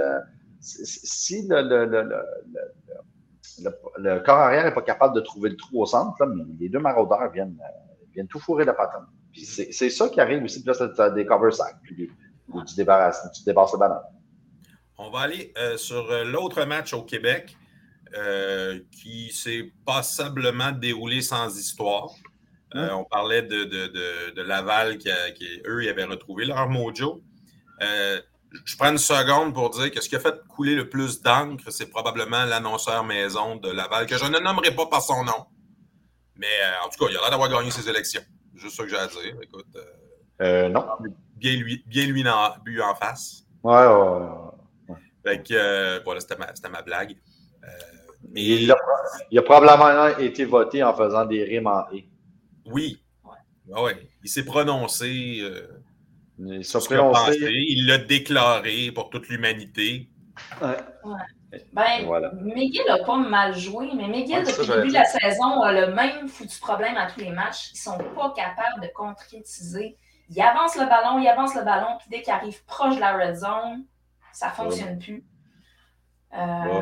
si 0.62 1.47
le, 1.49 1.62
le, 1.62 1.85
le, 1.87 2.04
le, 3.99 4.21
corps 4.21 4.38
arrière 4.38 4.64
n'est 4.64 4.75
pas 4.75 4.83
capable 4.83 5.14
de 5.14 5.21
trouver 5.21 5.50
le 5.50 5.57
trou 5.57 5.83
au 5.83 5.87
centre, 5.87 6.14
là, 6.21 6.26
mais 6.26 6.45
les 6.59 6.69
deux 6.69 6.78
maraudeurs 6.78 7.31
viennent, 7.31 7.59
viennent 8.14 8.28
tout 8.28 8.38
fourrer 8.38 8.64
la 8.64 8.73
patente. 8.73 9.07
Puis 9.33 9.45
c'est 9.45 9.90
ça 9.90 10.09
qui 10.09 10.21
arrive 10.21 10.45
aussi. 10.45 10.62
Puis 10.62 10.73
là, 10.73 10.88
tu 10.88 11.00
as 11.00 11.11
des 11.11 11.26
cover 11.26 11.50
sacks. 11.50 11.76
Puis 11.83 12.11
tu 12.66 12.75
débarrasses, 12.76 13.26
tu 13.35 13.45
débarrasses 13.45 13.73
le 13.73 13.78
ballon. 13.78 14.00
On 14.99 15.11
va 15.11 15.21
aller 15.21 15.52
euh, 15.59 15.76
sur 15.76 16.11
euh, 16.11 16.25
l'autre 16.25 16.64
match 16.64 16.92
au 16.92 17.02
Québec 17.02 17.57
euh, 18.14 18.78
qui 18.92 19.33
s'est 19.33 19.73
passablement 19.87 20.71
déroulé 20.71 21.23
sans 21.23 21.59
histoire. 21.59 22.11
on 22.75 23.04
parlait 23.04 23.42
de, 23.42 23.64
de, 23.64 23.87
de, 23.87 24.35
de 24.35 24.42
Laval 24.42 24.99
qui, 24.99 25.09
qui, 25.35 25.62
eux, 25.66 25.83
ils 25.83 25.88
avaient 25.88 26.04
retrouvé 26.04 26.45
leur 26.45 26.69
mojo. 26.69 27.23
Je 28.64 28.76
prends 28.76 28.90
une 28.90 28.99
seconde 28.99 29.54
pour 29.54 29.71
dire 29.71 29.90
que 29.90 30.00
ce 30.00 30.09
qui 30.09 30.16
a 30.16 30.21
fait 30.21 30.35
couler 30.49 30.75
le 30.75 30.88
plus 30.88 31.23
d'encre, 31.23 31.71
c'est 31.71 31.90
probablement 31.90 32.44
l'annonceur 32.44 33.04
maison 33.04 33.56
de 33.56 33.71
Laval, 33.71 34.06
que 34.06 34.16
je 34.16 34.25
ne 34.25 34.38
nommerai 34.38 34.75
pas 34.75 34.87
par 34.87 35.02
son 35.02 35.25
nom. 35.25 35.47
Mais 36.37 36.47
en 36.85 36.88
tout 36.88 37.04
cas, 37.04 37.11
il 37.11 37.16
a 37.16 37.21
l'air 37.21 37.30
d'avoir 37.30 37.49
gagné 37.49 37.71
ses 37.71 37.88
élections 37.88 38.23
juste 38.62 38.76
ça 38.76 38.82
que 38.85 38.88
j'ai 38.88 38.97
à 38.97 39.06
dire. 39.06 39.37
Écoute. 39.42 39.66
Euh, 39.76 39.80
euh, 40.42 40.68
non. 40.68 40.85
Bien 41.37 41.56
lui, 41.56 41.82
bien 41.87 42.06
lui 42.06 42.26
en, 42.28 42.54
en 42.54 42.94
face. 42.94 43.44
Ouais, 43.62 43.87
ouais, 43.87 44.28
ouais. 44.88 44.97
Fait 45.25 45.42
que, 45.42 45.54
euh, 45.54 46.00
voilà, 46.04 46.21
c'était 46.21 46.37
ma, 46.37 46.52
ma, 46.71 46.82
blague. 46.82 47.16
mais... 48.30 48.42
il, 48.42 48.71
a, 48.71 48.76
il, 49.30 49.38
a, 49.38 49.42
probablement 49.42 50.06
été 50.18 50.44
voté 50.44 50.82
en 50.82 50.94
faisant 50.94 51.25
des 51.25 51.44
rimes 51.44 51.66
en 51.66 51.85
et. 51.92 52.09
Oui. 52.66 53.02
Ouais. 53.66 54.09
Il 54.23 54.28
s'est 54.28 54.44
prononcé. 54.44 55.40
Il 56.46 56.64
s'est 56.64 56.78
prononcé. 56.78 57.38
Il 57.40 57.87
l'a 57.87 57.99
déclaré 57.99 58.90
pour 58.92 59.11
toute 59.11 59.28
l'humanité. 59.28 60.08
Ouais. 60.61 60.76
Ben, 61.72 62.06
McGill 62.40 62.82
n'a 62.88 63.04
pas 63.04 63.16
mal 63.18 63.54
joué, 63.54 63.90
mais 63.94 64.08
McGill, 64.08 64.42
depuis 64.42 64.66
le 64.66 64.76
début 64.76 64.88
de 64.88 64.94
la 64.94 65.04
saison, 65.04 65.61
a 65.61 65.72
le 65.72 65.92
même 65.92 66.28
foutu 66.28 66.58
problème 66.58 66.96
à 66.96 67.11
tous 67.11 67.20
les 67.20 67.30
matchs. 67.30 67.72
Ils 67.72 67.76
ne 67.76 67.96
sont 67.96 67.99
pas 68.14 68.32
capables 68.34 68.80
de 68.82 68.88
concrétiser. 68.94 69.99
Ils 70.30 70.40
avancent 70.40 70.76
le 70.76 70.87
ballon, 70.87 71.18
ils 71.18 71.28
avancent 71.28 71.54
le 71.54 71.64
ballon, 71.64 71.99
puis 71.99 72.08
dès 72.11 72.22
qu'ils 72.22 72.32
arrivent 72.32 72.64
proche 72.64 72.96
de 72.96 73.00
la 73.00 73.16
red 73.18 73.34
zone, 73.34 73.84
ça 74.32 74.49
ne 74.49 74.52
fonctionne 74.52 74.99
plus. 74.99 75.25
Euh, 76.34 76.80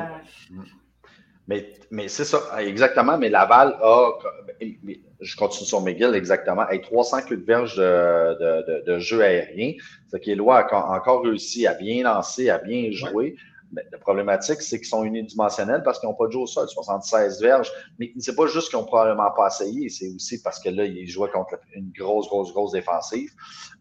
mais, 1.50 1.72
mais 1.90 2.06
c'est 2.06 2.24
ça, 2.24 2.38
exactement. 2.60 3.18
Mais 3.18 3.28
Laval 3.28 3.76
a, 3.82 4.10
je 5.20 5.36
continue 5.36 5.66
sur 5.66 5.80
McGill, 5.80 6.14
exactement, 6.14 6.62
avec 6.62 6.82
300 6.82 7.18
de 7.28 7.34
verges 7.44 7.76
de, 7.76 8.62
de, 8.68 8.84
de, 8.86 8.98
jeu 9.00 9.20
aérien. 9.20 9.72
Ce 10.12 10.16
qui 10.16 10.30
est 10.30 10.36
loin 10.36 10.64
a 10.70 10.96
encore 10.96 11.24
réussi 11.24 11.66
à 11.66 11.74
bien 11.74 12.04
lancer, 12.04 12.50
à 12.50 12.58
bien 12.58 12.90
jouer. 12.92 13.34
Ben, 13.72 13.84
la 13.92 13.98
problématique, 13.98 14.62
c'est 14.62 14.78
qu'ils 14.78 14.88
sont 14.88 15.04
unidimensionnels 15.04 15.82
parce 15.84 16.00
qu'ils 16.00 16.08
n'ont 16.08 16.14
pas 16.14 16.26
de 16.26 16.32
jeu 16.32 16.40
au 16.40 16.46
sol, 16.46 16.68
76 16.68 17.40
verges. 17.40 17.70
Mais 17.98 18.12
c'est 18.18 18.34
pas 18.34 18.46
juste 18.46 18.70
qu'ils 18.70 18.78
n'ont 18.78 18.84
probablement 18.84 19.30
pas 19.36 19.46
essayé, 19.46 19.88
c'est 19.88 20.08
aussi 20.08 20.42
parce 20.42 20.58
que 20.58 20.70
là, 20.70 20.84
ils 20.84 21.06
jouaient 21.06 21.30
contre 21.30 21.54
une 21.74 21.92
grosse, 21.96 22.28
grosse, 22.28 22.52
grosse 22.52 22.72
défensive. 22.72 23.30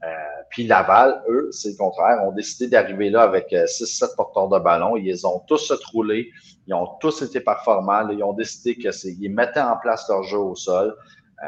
Euh, 0.03 0.08
puis 0.51 0.67
Laval, 0.67 1.24
eux, 1.27 1.50
c'est 1.51 1.72
le 1.72 1.77
contraire, 1.77 2.24
ont 2.24 2.31
décidé 2.31 2.67
d'arriver 2.67 3.10
là 3.10 3.24
avec 3.24 3.51
6-7 3.51 4.03
euh, 4.03 4.08
porteurs 4.15 4.48
de 4.48 4.60
ballon. 4.60 4.96
Ils 4.96 5.25
ont 5.25 5.39
tous 5.48 5.58
se 5.58 5.74
troulé, 5.74 6.29
ils 6.67 6.74
ont 6.75 6.88
tous 7.00 7.24
été 7.24 7.39
performants. 7.39 8.08
ils 8.10 8.24
ont 8.24 8.34
décidé 8.34 8.75
qu'ils 8.77 9.34
mettaient 9.34 9.60
en 9.60 9.77
place 9.77 10.08
leur 10.08 10.22
jeu 10.24 10.38
au 10.38 10.55
sol. 10.55 10.96
Euh, 11.43 11.48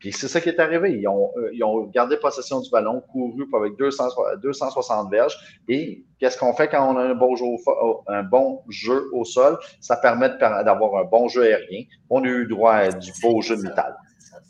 puis 0.00 0.12
c'est 0.12 0.28
ça 0.28 0.40
qui 0.40 0.48
est 0.48 0.58
arrivé. 0.58 0.92
Ils 0.98 1.06
ont, 1.06 1.30
euh, 1.36 1.50
ils 1.52 1.62
ont 1.62 1.84
gardé 1.84 2.16
possession 2.16 2.60
du 2.60 2.70
ballon, 2.70 3.02
couru 3.12 3.46
avec 3.54 3.76
200, 3.76 4.04
260 4.42 5.10
verges. 5.10 5.36
Et 5.68 6.04
qu'est-ce 6.18 6.38
qu'on 6.38 6.54
fait 6.54 6.68
quand 6.68 6.92
on 6.92 6.96
a 6.96 7.02
un 7.02 7.14
bon, 7.14 7.36
jeu 7.36 7.44
au, 7.44 8.02
un 8.08 8.22
bon 8.22 8.62
jeu 8.68 9.10
au 9.12 9.24
sol? 9.24 9.58
Ça 9.80 9.96
permet 9.96 10.30
d'avoir 10.38 11.02
un 11.02 11.04
bon 11.04 11.28
jeu 11.28 11.44
aérien. 11.44 11.84
On 12.08 12.24
a 12.24 12.26
eu 12.26 12.46
droit 12.46 12.72
à 12.72 12.88
du 12.88 13.12
beau 13.22 13.42
jeu 13.42 13.56
de 13.56 13.62
métal. 13.62 13.94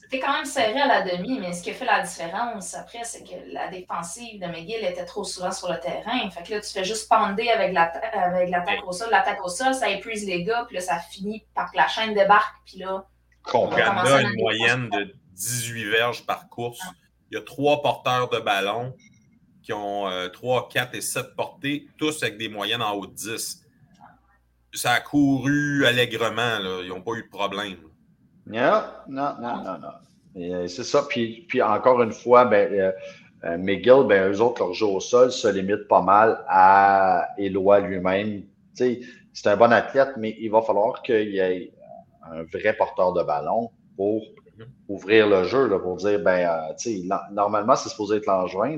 C'était 0.01 0.25
quand 0.25 0.33
même 0.33 0.45
serré 0.45 0.81
à 0.81 0.87
la 0.87 1.03
demi, 1.03 1.39
mais 1.41 1.53
ce 1.53 1.63
qui 1.63 1.71
a 1.71 1.75
fait 1.75 1.85
la 1.85 2.01
différence 2.03 2.75
après, 2.75 3.05
c'est 3.05 3.23
que 3.23 3.53
la 3.53 3.69
défensive 3.69 4.41
de 4.41 4.47
McGill 4.47 4.85
était 4.85 5.05
trop 5.05 5.25
souvent 5.25 5.53
sur 5.53 5.71
le 5.71 5.79
terrain. 5.79 6.29
Fait 6.31 6.43
que 6.43 6.55
là, 6.55 6.61
tu 6.61 6.73
fais 6.73 6.85
juste 6.85 7.09
pander 7.09 7.49
avec 7.49 7.73
l'attaque 7.73 8.87
au 8.87 8.93
sol. 8.93 9.09
L'attaque 9.11 9.45
au 9.45 9.49
sol, 9.49 9.75
ça 9.75 9.89
épuise 9.89 10.27
les 10.27 10.43
gars, 10.45 10.65
puis 10.67 10.77
là, 10.77 10.81
ça 10.83 10.99
finit 10.99 11.45
par 11.55 11.71
que 11.71 11.77
la 11.77 11.89
chaîne 11.89 12.15
débarque, 12.15 12.57
puis 12.67 12.79
là. 12.79 13.05
On 13.55 13.69
a 13.71 14.21
une 14.23 14.41
moyenne 14.41 14.89
de 14.91 15.15
18 15.41 15.85
verges 15.91 16.27
par 16.27 16.49
course. 16.49 16.81
Il 17.31 17.37
y 17.37 17.39
a 17.39 17.43
trois 17.43 17.83
porteurs 17.83 18.29
de 18.29 18.39
ballon 18.39 18.95
qui 19.63 19.73
ont 19.73 20.07
3, 20.33 20.63
euh, 20.65 20.69
4 20.73 20.95
et 20.95 21.01
7 21.01 21.35
portées, 21.37 21.87
tous 21.99 22.23
avec 22.23 22.39
des 22.39 22.49
moyennes 22.49 22.83
en 22.83 22.93
haut 22.93 23.07
de 23.07 23.15
10. 23.15 23.65
Ça 24.73 24.93
a 24.93 25.01
couru 25.01 25.85
allègrement, 25.87 26.59
ils 26.83 26.89
n'ont 26.89 27.03
pas 27.03 27.13
eu 27.13 27.23
de 27.23 27.29
problème. 27.29 27.77
Non, 28.47 28.83
non, 29.09 29.35
non, 29.41 29.57
non, 29.63 29.79
non. 29.79 30.41
Euh, 30.41 30.67
c'est 30.69 30.85
ça. 30.85 31.05
Puis, 31.09 31.45
puis, 31.49 31.61
encore 31.61 32.03
une 32.03 32.13
fois, 32.13 32.45
ben, 32.45 32.73
euh, 33.45 33.59
McGill, 33.59 34.05
ben, 34.07 34.33
eux 34.33 34.41
autres, 34.41 34.61
leur 34.61 34.73
jeu 34.75 34.87
au 34.87 35.01
sol 35.01 35.33
se 35.33 35.49
limite 35.49 35.89
pas 35.89 36.03
mal 36.03 36.45
à 36.49 37.29
Éloi 37.37 37.81
lui-même. 37.81 38.45
C'est 38.75 39.47
un 39.47 39.57
bon 39.57 39.73
athlète, 39.73 40.11
mais 40.17 40.37
il 40.39 40.51
va 40.51 40.63
falloir 40.63 41.03
qu'il 41.03 41.31
y 41.31 41.39
ait 41.39 41.73
un 42.31 42.45
vrai 42.45 42.73
porteur 42.75 43.13
de 43.13 43.23
ballon 43.23 43.71
pour 43.97 44.23
ouvrir 44.89 45.29
le 45.29 45.45
jeu 45.45 45.67
là, 45.69 45.79
pour 45.79 45.97
dire, 45.97 46.21
ben, 46.21 46.49
euh, 46.49 47.17
normalement, 47.33 47.77
c'est 47.77 47.89
supposé 47.89 48.17
être 48.17 48.27
l'enjoint, 48.27 48.77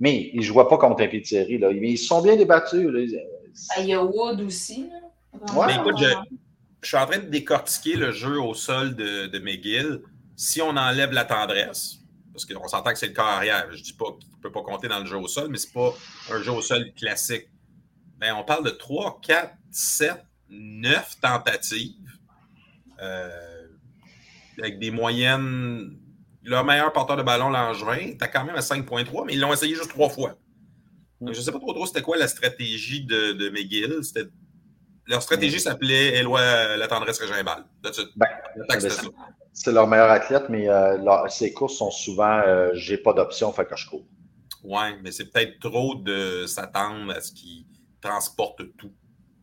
mais 0.00 0.30
ils 0.32 0.40
ne 0.40 0.42
jouaient 0.42 0.68
pas 0.68 0.78
contre 0.78 1.02
un 1.02 1.20
Thierry. 1.20 1.58
Là. 1.58 1.70
Mais 1.72 1.92
ils 1.92 1.98
se 1.98 2.06
sont 2.06 2.22
bien 2.22 2.36
débattus. 2.36 2.90
Là. 2.90 3.00
Ben, 3.00 3.82
il 3.82 3.86
y 3.86 3.94
a 3.94 4.02
Wood 4.02 4.40
aussi. 4.40 4.90
écoute, 5.32 5.98
je, 5.98 6.88
suis 6.88 6.96
en 6.96 7.06
train 7.06 7.18
de 7.18 7.26
décortiquer 7.26 7.96
le 7.96 8.12
jeu 8.12 8.40
au 8.40 8.54
sol 8.54 8.94
de, 8.94 9.26
de 9.26 9.38
McGill. 9.38 10.02
Si 10.36 10.60
on 10.60 10.76
enlève 10.76 11.12
la 11.12 11.24
tendresse, 11.24 11.98
parce 12.32 12.44
qu'on 12.44 12.66
s'entend 12.66 12.92
que 12.92 12.98
c'est 12.98 13.08
le 13.08 13.14
corps 13.14 13.26
arrière, 13.26 13.68
je 13.70 13.78
ne 13.78 13.82
dis 13.82 13.92
pas 13.92 14.06
qu'il 14.18 14.28
ne 14.28 14.42
peut 14.42 14.50
pas 14.50 14.62
compter 14.62 14.88
dans 14.88 14.98
le 14.98 15.06
jeu 15.06 15.16
au 15.16 15.28
sol, 15.28 15.48
mais 15.48 15.58
ce 15.58 15.68
n'est 15.68 15.72
pas 15.72 15.94
un 16.32 16.42
jeu 16.42 16.50
au 16.50 16.62
sol 16.62 16.92
classique. 16.94 17.48
Ben, 18.18 18.34
on 18.34 18.42
parle 18.42 18.64
de 18.64 18.70
3, 18.70 19.20
4, 19.22 19.54
7, 19.70 20.24
9 20.50 21.20
tentatives. 21.20 21.94
Euh, 23.00 23.53
avec 24.58 24.78
des 24.78 24.90
moyennes. 24.90 25.98
Leur 26.42 26.64
meilleur 26.64 26.92
porteur 26.92 27.16
de 27.16 27.22
ballon, 27.22 27.48
Langevin, 27.48 28.14
t'as 28.18 28.28
quand 28.28 28.44
même 28.44 28.56
à 28.56 28.60
5.3, 28.60 29.24
mais 29.26 29.32
ils 29.32 29.40
l'ont 29.40 29.52
essayé 29.52 29.74
juste 29.74 29.88
trois 29.88 30.10
fois. 30.10 30.36
Donc, 31.20 31.32
je 31.32 31.38
ne 31.38 31.44
sais 31.44 31.52
pas 31.52 31.58
trop, 31.58 31.72
trop 31.72 31.86
c'était 31.86 32.02
quoi 32.02 32.18
la 32.18 32.28
stratégie 32.28 33.04
de, 33.04 33.32
de 33.32 33.48
McGill. 33.48 34.00
Leur 35.06 35.22
stratégie 35.22 35.60
s'appelait 35.60 36.18
Éloi 36.18 36.76
la 36.76 36.86
tendresse 36.86 37.18
Régimbal. 37.18 37.64
Ben, 38.16 38.28
c'est 39.52 39.72
leur 39.72 39.86
meilleur 39.86 40.10
athlète, 40.10 40.48
mais 40.48 40.68
euh, 40.68 41.28
ses 41.28 41.52
courses 41.52 41.76
sont 41.76 41.90
souvent 41.90 42.40
euh, 42.46 42.70
j'ai 42.74 42.98
pas 42.98 43.12
d'option, 43.12 43.52
fait 43.52 43.64
que 43.64 43.76
je 43.76 43.88
cours. 43.88 44.04
Oui, 44.64 44.96
mais 45.02 45.12
c'est 45.12 45.30
peut-être 45.30 45.60
trop 45.60 45.94
de 45.94 46.46
s'attendre 46.46 47.12
à 47.12 47.20
ce 47.20 47.32
qu'il 47.32 47.64
transporte 48.00 48.62
tout. 48.76 48.92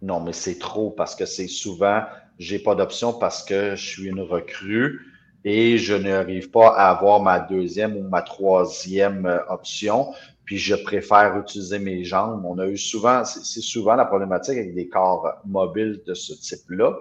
Non, 0.01 0.19
mais 0.19 0.33
c'est 0.33 0.57
trop 0.57 0.91
parce 0.91 1.15
que 1.15 1.25
c'est 1.25 1.47
souvent 1.47 2.01
j'ai 2.41 2.57
pas 2.57 2.73
d'option 2.73 3.13
parce 3.13 3.43
que 3.43 3.75
je 3.75 3.87
suis 3.87 4.07
une 4.07 4.19
recrue 4.19 5.05
et 5.45 5.77
je 5.77 5.93
n'arrive 5.93 6.49
pas 6.49 6.69
à 6.69 6.89
avoir 6.89 7.21
ma 7.21 7.39
deuxième 7.39 7.95
ou 7.95 8.01
ma 8.01 8.23
troisième 8.23 9.27
euh, 9.27 9.39
option. 9.49 10.11
Puis 10.43 10.57
je 10.57 10.73
préfère 10.73 11.37
utiliser 11.37 11.77
mes 11.77 12.03
jambes. 12.03 12.43
On 12.45 12.57
a 12.57 12.65
eu 12.65 12.77
souvent, 12.77 13.23
c'est 13.25 13.61
souvent 13.61 13.95
la 13.95 14.05
problématique 14.05 14.57
avec 14.57 14.73
des 14.73 14.89
corps 14.89 15.39
mobiles 15.45 16.01
de 16.05 16.15
ce 16.15 16.33
type-là. 16.33 16.97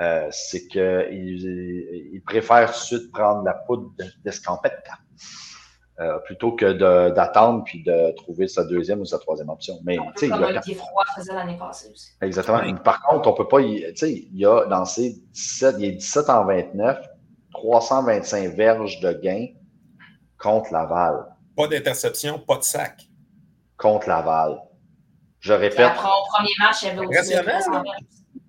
Euh, 0.00 0.28
c'est 0.30 0.68
qu'ils 0.68 2.12
ils 2.12 2.22
préfèrent 2.24 2.72
tout 2.72 2.94
de 2.94 3.00
suite 3.00 3.12
prendre 3.12 3.42
la 3.42 3.54
poudre 3.54 3.90
d'escampette. 4.24 4.84
Euh, 5.98 6.18
plutôt 6.18 6.52
que 6.52 6.72
d'attendre 7.08 7.64
puis 7.64 7.82
de 7.82 8.14
trouver 8.16 8.48
sa 8.48 8.64
deuxième 8.64 9.00
ou 9.00 9.06
sa 9.06 9.18
troisième 9.18 9.48
option. 9.48 9.78
Mais, 9.82 9.96
tu 9.96 10.26
sais, 10.26 10.28
comme 10.28 10.42
Olivier 10.42 10.74
Froid 10.74 11.04
faisait 11.16 11.32
l'année 11.32 11.56
passée 11.56 11.88
aussi. 11.90 12.10
Exactement. 12.20 12.60
Par 12.84 13.00
contre, 13.00 13.30
on 13.30 13.32
peut 13.32 13.48
pas, 13.48 13.62
tu 13.62 13.96
sais, 13.96 14.12
il 14.12 14.36
y 14.38 14.44
a 14.44 14.66
dans 14.66 14.84
ces 14.84 15.14
17, 15.32 15.76
il 15.78 15.86
y 15.86 15.88
a 15.88 15.92
17 15.92 16.28
en 16.28 16.44
29, 16.44 16.98
325 17.50 18.54
verges 18.54 19.00
de 19.00 19.14
gain 19.14 19.46
contre 20.38 20.70
Laval. 20.70 21.34
Pas 21.56 21.66
d'interception, 21.66 22.40
pas 22.40 22.58
de 22.58 22.64
sac. 22.64 23.00
Contre 23.78 24.06
Laval. 24.06 24.60
Je 25.40 25.54
répète. 25.54 25.80
Après, 25.80 26.08
au 26.08 26.30
premier 26.30 26.52
match, 26.58 26.82
il 26.82 26.88
y 27.30 27.34
avait 27.34 27.56
aussi. 27.56 27.70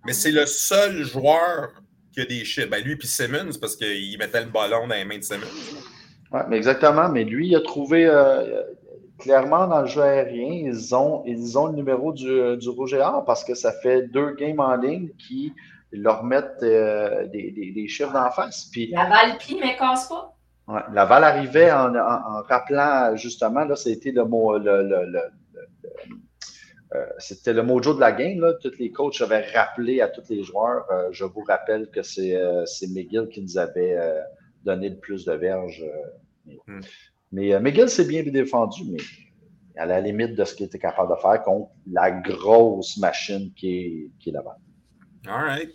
Mais 0.06 0.12
c'est 0.12 0.32
le 0.32 0.46
seul 0.46 1.04
joueur 1.04 1.70
qui 2.12 2.20
a 2.20 2.25
des 2.25 2.44
chiffres. 2.44 2.68
Ben, 2.68 2.84
lui 2.84 2.98
puis 2.98 3.08
Simmons, 3.08 3.58
parce 3.62 3.77
qu'il 3.77 4.18
mettait 4.18 4.42
le 4.42 4.50
ballon 4.50 4.86
dans 4.86 4.96
les 4.96 5.06
mains 5.06 5.20
de 5.20 5.24
Simmons. 5.24 5.48
Oui, 6.31 6.39
mais 6.50 6.57
exactement. 6.57 7.10
Mais 7.10 7.24
lui, 7.24 7.48
il 7.48 7.55
a 7.55 7.62
trouvé 7.62 8.05
euh, 8.05 8.63
clairement 9.17 9.67
dans 9.67 9.81
le 9.81 9.88
jeu 9.88 10.01
aérien, 10.01 10.69
ils 10.69 10.96
ont, 10.96 11.24
ils 11.25 11.57
ont 11.57 11.67
le 11.67 11.74
numéro 11.74 12.12
du, 12.12 12.57
du 12.57 12.69
rouge 12.69 12.93
et 12.93 13.01
or 13.01 13.24
parce 13.25 13.43
que 13.43 13.55
ça 13.55 13.72
fait 13.72 14.03
deux 14.03 14.36
games 14.36 14.60
en 14.60 14.75
ligne 14.75 15.10
qui 15.17 15.53
leur 15.91 16.24
mettent 16.24 16.63
euh, 16.63 17.27
des, 17.27 17.51
des, 17.51 17.72
des, 17.72 17.88
chiffres 17.88 18.13
d'en 18.13 18.29
face. 18.31 18.65
Puis, 18.72 18.91
la 18.91 19.10
balle 19.10 19.38
plie, 19.38 19.57
mais 19.60 19.75
casse 19.77 20.10
pas. 20.10 20.34
Ouais, 20.67 20.81
la 20.93 21.05
balle 21.05 21.24
arrivait 21.24 21.72
en, 21.72 21.96
en, 21.96 22.41
rappelant 22.43 23.15
justement, 23.15 23.63
là, 23.63 23.75
c'était 23.75 24.12
le 24.12 24.25
mot, 24.25 24.57
le, 24.57 24.84
le, 24.84 25.05
le, 25.05 25.22
euh, 26.96 27.05
c'était 27.19 27.53
le 27.53 27.63
mojo 27.63 27.93
de 27.93 28.01
la 28.01 28.12
game. 28.12 28.41
Là. 28.41 28.53
Tous 28.62 28.77
les 28.77 28.91
coachs 28.91 29.22
avaient 29.22 29.46
rappelé 29.53 30.01
à 30.01 30.10
tous 30.10 30.29
les 30.29 30.43
joueurs. 30.43 30.86
Je 31.12 31.24
vous 31.24 31.43
rappelle 31.48 31.89
que 31.89 32.01
c'est 32.01 32.36
euh, 32.36 32.65
McGill 32.93 33.29
qui 33.31 33.41
nous 33.41 33.57
avait 33.57 33.98
donné 34.67 34.89
le 34.89 34.97
plus 34.97 35.25
de 35.25 35.33
verges. 35.33 35.83
Hmm. 36.67 36.79
Mais 37.31 37.59
McGill 37.59 37.89
s'est 37.89 38.05
bien 38.05 38.24
défendu, 38.24 38.83
mais 38.89 39.00
à 39.77 39.86
la 39.86 40.01
limite 40.01 40.36
de 40.36 40.43
ce 40.43 40.55
qu'il 40.55 40.65
était 40.65 40.79
capable 40.79 41.15
de 41.15 41.21
faire 41.21 41.41
contre 41.43 41.71
la 41.89 42.12
grosse 42.12 42.97
machine 42.97 43.51
qui 43.55 43.69
est, 43.69 44.12
qui 44.19 44.29
est 44.29 44.33
là-bas. 44.33 44.57
All 45.27 45.43
right. 45.43 45.71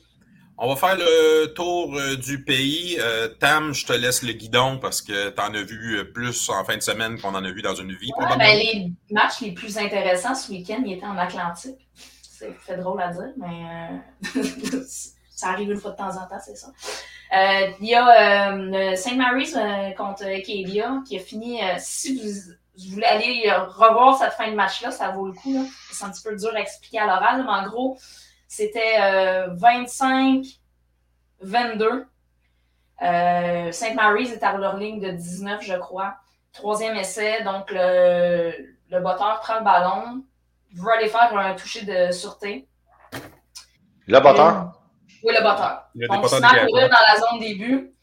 On 0.59 0.69
va 0.69 0.77
faire 0.77 0.97
le 0.97 1.47
tour 1.55 1.95
euh, 1.97 2.17
du 2.17 2.45
pays. 2.45 2.97
Euh, 3.01 3.29
Tam, 3.29 3.75
je 3.75 3.87
te 3.87 3.93
laisse 3.93 4.23
le 4.23 4.33
guidon 4.33 4.79
parce 4.79 5.03
que 5.03 5.31
tu 5.31 5.41
en 5.41 5.53
as 5.55 5.63
vu 5.63 5.99
euh, 5.99 6.05
plus 6.05 6.49
en 6.51 6.63
fin 6.65 6.77
de 6.77 6.83
semaine 6.83 7.21
qu'on 7.21 7.35
en 7.35 7.45
a 7.45 7.51
vu 7.51 7.63
dans 7.63 7.75
une 7.75 7.93
vie. 7.93 8.11
Ouais, 8.19 8.27
ben, 8.39 8.59
les 8.59 8.93
matchs 9.11 9.41
les 9.41 9.53
plus 9.53 9.77
intéressants 9.79 10.35
ce 10.35 10.51
week-end, 10.53 10.83
ils 10.87 10.95
étaient 10.95 11.07
en 11.07 11.17
Atlantique. 11.17 11.89
C'est 12.67 12.77
drôle 12.77 13.01
à 13.01 13.13
dire, 13.13 13.33
mais 13.37 14.03
ça 15.35 15.49
arrive 15.49 15.71
une 15.71 15.79
fois 15.79 15.93
de 15.93 15.97
temps 15.97 16.17
en 16.17 16.27
temps, 16.27 16.41
c'est 16.45 16.57
ça. 16.57 16.69
Il 17.81 17.87
y 17.87 17.95
a 17.95 18.97
St. 18.97 19.17
Mary's 19.17 19.57
contre 19.97 20.25
Acadia 20.25 21.01
qui 21.07 21.17
a 21.17 21.21
fini. 21.21 21.61
si 21.79 22.19
vous, 22.19 22.93
voulez 22.95 23.07
aller 23.07 23.53
revoir 23.69 24.19
cette 24.19 24.33
fin 24.33 24.51
de 24.51 24.55
match-là, 24.55 24.91
ça 24.91 25.11
vaut 25.11 25.27
le 25.27 25.33
coup. 25.33 25.67
C'est 25.91 26.05
un 26.05 26.11
petit 26.11 26.23
peu 26.23 26.37
dur 26.37 26.51
à 26.55 26.61
expliquer 26.61 26.99
à 26.99 27.07
l'oral, 27.07 27.43
mais 27.45 27.51
en 27.51 27.69
gros, 27.69 27.99
c'était 28.53 28.99
25-22. 29.57 30.45
Euh, 31.83 32.05
euh, 33.03 33.73
Saint 33.73 33.95
Mary's 33.95 34.31
est 34.31 34.43
à 34.43 34.57
leur 34.59 34.77
ligne 34.77 35.01
de 35.01 35.11
19, 35.11 35.63
je 35.63 35.75
crois. 35.75 36.17
Troisième 36.53 36.95
essai, 36.97 37.43
donc 37.45 37.71
le, 37.71 38.53
le 38.91 39.01
botteur 39.01 39.41
prend 39.41 39.59
le 39.59 39.65
ballon, 39.65 40.23
veut 40.75 40.93
aller 40.93 41.09
faire 41.09 41.35
un 41.35 41.55
toucher 41.55 41.87
de 41.87 42.13
sûreté. 42.13 42.69
Le 44.07 44.21
botteur? 44.21 44.82
Oui, 45.23 45.35
le 45.35 45.43
botteur. 45.43 45.89
Donc, 45.95 46.25
il 46.25 46.29
se 46.29 46.37
met 46.37 46.89
dans 46.89 46.97
la 47.09 47.21
zone 47.21 47.41
début. 47.41 47.95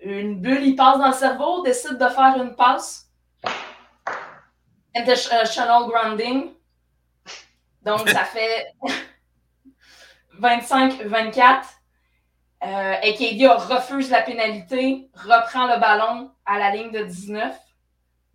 Une 0.00 0.40
bulle, 0.40 0.64
il 0.64 0.76
passe 0.76 0.98
dans 0.98 1.08
le 1.08 1.12
cerveau, 1.12 1.62
décide 1.62 1.98
de 1.98 2.08
faire 2.08 2.36
une 2.36 2.54
passe. 2.54 3.08
Intentional 4.94 5.88
grounding. 5.88 6.52
Donc, 7.82 8.08
ça 8.08 8.24
fait 8.24 8.72
25-24. 10.40 11.62
Euh, 12.64 12.94
Ekedia 13.02 13.54
refuse 13.54 14.10
la 14.10 14.22
pénalité, 14.22 15.10
reprend 15.14 15.66
le 15.66 15.80
ballon 15.80 16.30
à 16.46 16.58
la 16.58 16.70
ligne 16.70 16.92
de 16.92 17.02
19. 17.04 17.56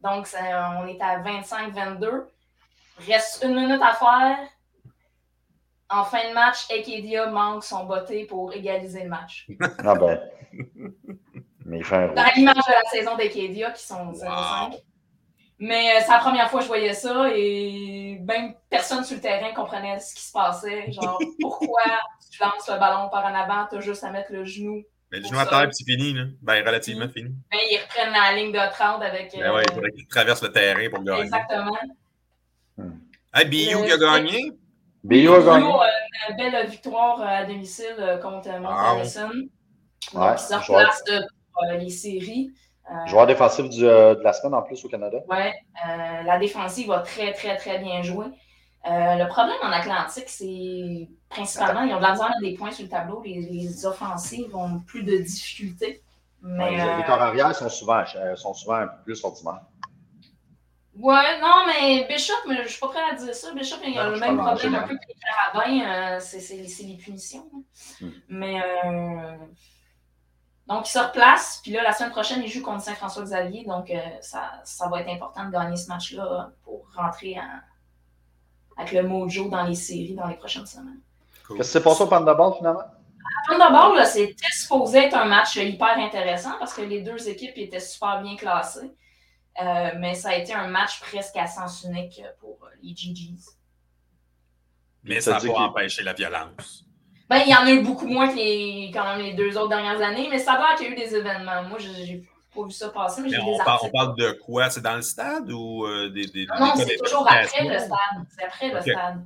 Donc, 0.02 0.28
on 0.36 0.88
est 0.88 1.02
à 1.02 1.20
25-22. 1.20 2.26
Reste 3.08 3.44
une 3.44 3.56
minute 3.56 3.82
à 3.82 3.94
faire. 3.94 4.38
En 5.90 6.04
fin 6.04 6.30
de 6.30 6.34
match, 6.34 6.70
Ekedia 6.70 7.28
manque 7.28 7.64
son 7.64 7.86
botté 7.86 8.26
pour 8.26 8.54
égaliser 8.54 9.04
le 9.04 9.10
match. 9.10 9.48
Ah 9.80 9.96
ben. 9.96 10.20
Mais 11.66 11.80
il 11.80 11.84
fait 11.86 11.96
un 11.96 12.14
Dans 12.14 12.26
l'image 12.36 12.56
de 12.56 12.72
la 12.72 12.90
saison 12.90 13.16
d'Ekedia 13.16 13.72
qui 13.72 13.84
sont 13.84 14.12
0-5. 14.12 14.82
Mais 15.60 15.92
euh, 15.92 16.00
c'est 16.02 16.12
la 16.12 16.20
première 16.20 16.50
fois 16.50 16.60
que 16.60 16.66
je 16.66 16.68
voyais 16.68 16.94
ça 16.94 17.30
et 17.34 18.20
même 18.24 18.54
personne 18.70 19.04
sur 19.04 19.16
le 19.16 19.22
terrain 19.22 19.54
comprenait 19.54 20.00
ce 20.00 20.14
qui 20.14 20.22
se 20.22 20.32
passait. 20.32 20.92
Genre, 20.92 21.20
pourquoi 21.42 21.84
tu 22.32 22.42
lances 22.42 22.70
le 22.70 22.80
ballon 22.80 23.10
par 23.10 23.26
en 23.26 23.34
avant, 23.34 23.66
tu 23.68 23.78
as 23.78 23.80
juste 23.80 24.04
à 24.04 24.12
mettre 24.12 24.32
le 24.32 24.46
genou. 24.46 24.84
Mais 25.12 25.20
le 25.20 25.26
genou 25.26 25.40
à 25.40 25.46
terre, 25.46 25.68
c'est 25.72 25.84
fini, 25.84 26.14
là. 26.14 26.26
Ben, 26.42 26.66
relativement 26.66 27.10
fini. 27.10 27.32
Mais 27.52 27.60
ils 27.72 27.80
reprennent 27.82 28.12
la 28.12 28.34
ligne 28.34 28.52
de 28.52 28.72
30 28.72 29.02
avec. 29.02 29.32
Ben 29.34 29.52
ouais, 29.54 29.64
il 29.68 29.74
faudrait 29.74 29.92
qu'ils 29.92 30.08
traversent 30.08 30.44
le 30.44 30.52
terrain 30.52 30.90
pour 30.90 31.04
gagner. 31.04 31.22
Exactement. 31.24 31.78
Hmm. 32.78 33.00
Hey, 33.34 33.46
BU 33.46 33.86
qui 33.86 33.92
a 33.92 33.98
gagné. 33.98 34.52
BU 35.08 35.30
a 35.30 35.42
gagné. 35.42 35.68
Euh, 35.68 36.30
une 36.30 36.36
belle 36.36 36.68
victoire 36.68 37.22
à 37.22 37.46
domicile 37.46 38.20
contre 38.22 38.50
Mount 38.60 38.70
Harrison. 38.70 39.30
Donc, 40.14 40.34
ils 40.34 40.40
se 40.40 40.54
replacent 40.54 41.04
de 41.06 41.22
les 41.80 41.90
séries. 41.90 42.52
Euh, 42.90 43.06
Joueur 43.08 43.28
défensif 43.28 43.70
du, 43.70 43.86
euh, 43.86 44.16
de 44.16 44.22
la 44.22 44.32
semaine 44.32 44.54
en 44.54 44.62
plus 44.62 44.84
au 44.86 44.88
Canada. 44.88 45.18
Oui, 45.30 45.38
euh, 45.38 46.24
la 46.24 46.40
défensive 46.40 46.88
va 46.88 47.00
très, 47.00 47.34
très, 47.34 47.58
très 47.58 47.80
bien 47.80 48.02
jouer. 48.02 48.28
le 48.86 49.28
problème 49.28 49.58
en 49.62 49.72
Atlantique, 49.72 50.30
c'est 50.30 51.10
principalement, 51.28 51.82
ils 51.82 51.94
ont 51.94 51.98
de 51.98 52.02
la 52.02 52.12
misère 52.12 52.32
des 52.42 52.54
points 52.54 52.72
sur 52.72 52.84
le 52.84 52.90
tableau. 52.90 53.22
Les, 53.26 53.42
les 53.42 53.86
offensives 53.86 54.56
ont 54.56 54.80
plus 54.80 55.04
de 55.04 55.18
difficultés. 55.18 56.02
Mais, 56.42 56.78
les 56.98 57.04
corps 57.04 57.22
arrière 57.22 57.54
sont 57.54 57.68
souvent, 57.68 58.04
sont 58.36 58.54
souvent 58.54 58.86
plus 59.04 59.22
ordinaires. 59.26 59.64
Ouais, 61.00 61.40
non, 61.40 61.66
mais 61.68 62.08
Bishop, 62.10 62.34
mais 62.48 62.58
je 62.58 62.62
ne 62.64 62.68
suis 62.68 62.80
pas 62.80 62.88
prêt 62.88 63.02
à 63.12 63.16
dire 63.16 63.34
ça. 63.34 63.54
Bishop, 63.54 63.78
il 63.86 63.98
a 63.98 64.10
le 64.10 64.20
même 64.20 64.38
problème 64.38 64.76
un 64.76 64.88
peu 64.88 64.96
que 64.96 65.08
les 65.08 65.16
Carabins, 65.16 66.20
c'est 66.20 66.56
les 66.56 66.98
punitions. 66.98 67.50
Hmm. 68.02 68.10
Mais 68.30 68.62
donc, 70.68 70.88
il 70.88 70.92
se 70.92 71.00
replace. 71.00 71.60
Puis 71.64 71.72
là, 71.72 71.82
la 71.84 71.94
semaine 71.94 72.12
prochaine, 72.12 72.42
il 72.44 72.50
joue 72.50 72.62
contre 72.62 72.84
Saint-François-Xavier. 72.84 73.64
Donc, 73.66 73.90
euh, 73.90 74.00
ça, 74.22 74.62
ça, 74.64 74.90
va 74.90 75.02
être 75.02 75.10
important 75.10 75.46
de 75.46 75.52
gagner 75.52 75.78
ce 75.78 75.88
match-là 75.88 76.52
pour 76.64 76.86
rentrer 76.96 77.38
avec 78.78 78.92
le 78.92 79.04
mojo 79.04 79.48
dans 79.50 79.64
les 79.64 79.76
séries 79.76 80.14
dans 80.14 80.28
les 80.28 80.36
prochaines 80.36 80.66
semaines. 80.66 81.00
Qu'est-ce 81.48 81.70
qui 81.70 81.74
s'est 81.74 81.84
passé 81.84 82.04
au 82.04 82.08
Pandaball 82.08 82.54
finalement? 82.58 82.84
Pandaball, 83.48 84.06
c'était 84.06 84.52
supposé 84.52 85.06
être 85.06 85.16
un 85.16 85.26
match 85.26 85.56
hyper 85.56 85.98
intéressant 85.98 86.54
parce 86.60 86.74
que 86.74 86.82
les 86.82 87.02
deux 87.02 87.30
équipes 87.30 87.58
étaient 87.58 87.80
super 87.80 88.22
bien 88.22 88.36
classées. 88.36 88.94
Euh, 89.62 89.92
mais 89.98 90.14
ça 90.14 90.30
a 90.30 90.36
été 90.36 90.54
un 90.54 90.68
match 90.68 91.00
presque 91.00 91.36
à 91.38 91.48
sens 91.48 91.84
unique 91.84 92.22
pour 92.40 92.60
les 92.82 92.96
GGs. 92.96 93.58
Mais 95.04 95.22
ça 95.22 95.32
n'a 95.32 95.40
pas 95.40 95.60
empêché 95.60 96.04
la 96.04 96.14
violence. 96.14 96.86
Ben, 97.30 97.42
il 97.46 97.52
y 97.52 97.56
en 97.56 97.66
a 97.66 97.72
eu 97.72 97.84
beaucoup 97.84 98.08
moins 98.08 98.30
que 98.30 98.36
les, 98.36 98.90
quand 98.94 99.04
même 99.04 99.26
les 99.26 99.34
deux 99.34 99.58
autres 99.58 99.70
dernières 99.70 100.02
années, 100.02 100.28
mais 100.30 100.40
ça 100.40 100.54
a 100.54 100.58
l'air 100.60 100.78
qu'il 100.78 100.88
y 100.88 100.90
a 100.90 100.94
eu 100.94 100.96
des 100.96 101.16
événements. 101.16 101.64
Moi, 101.64 101.78
j'ai 101.80 102.24
pas 102.56 102.64
vu 102.64 102.72
ça 102.72 102.90
passer, 102.90 103.22
mais, 103.22 103.30
j'ai 103.30 103.38
des 103.38 103.58
parle, 103.66 103.80
on 103.84 103.90
parle 103.90 104.16
de 104.16 104.32
quoi? 104.32 104.70
C'est 104.70 104.82
dans 104.82 104.96
le 104.96 105.02
stade 105.02 105.52
ou 105.52 105.86
euh, 105.86 106.10
des, 106.10 106.28
des, 106.28 106.46
Non, 106.46 106.74
c'est 106.76 106.96
toujours 106.98 107.28
après 107.30 107.68
le 107.68 107.80
stade. 107.80 108.00
C'est 108.30 108.46
après 108.46 108.72
le 108.72 108.82
stade. 108.82 109.26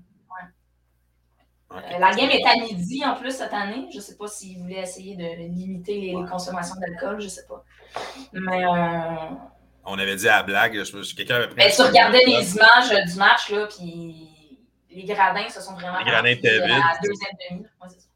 Euh, 1.74 2.00
la 2.00 2.12
game 2.12 2.30
est 2.30 2.46
à 2.46 2.56
midi 2.56 3.02
en 3.06 3.16
plus 3.16 3.32
cette 3.32 3.54
année. 3.54 3.88
Je 3.92 3.98
ne 3.98 4.02
sais 4.02 4.18
pas 4.18 4.28
s'ils 4.28 4.58
voulaient 4.58 4.82
essayer 4.82 5.16
de 5.16 5.48
limiter 5.48 6.02
les, 6.02 6.14
consommations 6.30 6.76
d'alcool, 6.76 7.20
je 7.20 7.26
ne 7.26 7.30
sais 7.30 7.46
pas. 7.48 7.64
Mais. 8.34 8.66
Euh... 8.66 9.36
On 9.86 9.98
avait 9.98 10.16
dit 10.16 10.30
à 10.30 10.38
la 10.38 10.44
blague, 10.44 10.84
quelqu'un 11.16 11.36
avait 11.36 11.48
pris. 11.48 11.56
Ben, 11.56 11.72
tu 11.76 11.82
regardais 11.82 12.24
les 12.26 12.56
images 12.56 13.06
du 13.12 13.18
match, 13.18 13.50
là, 13.50 13.68
puis 13.68 14.30
les 14.90 15.04
gradins 15.04 15.50
se 15.50 15.62
sont 15.62 15.74
vraiment. 15.74 16.00
Les 16.00 16.06
gradins 16.06 16.30
étaient 16.30 16.60
vides. 16.66 16.72
À 16.72 16.98
deuxième 17.04 17.32
demi. 17.50 17.66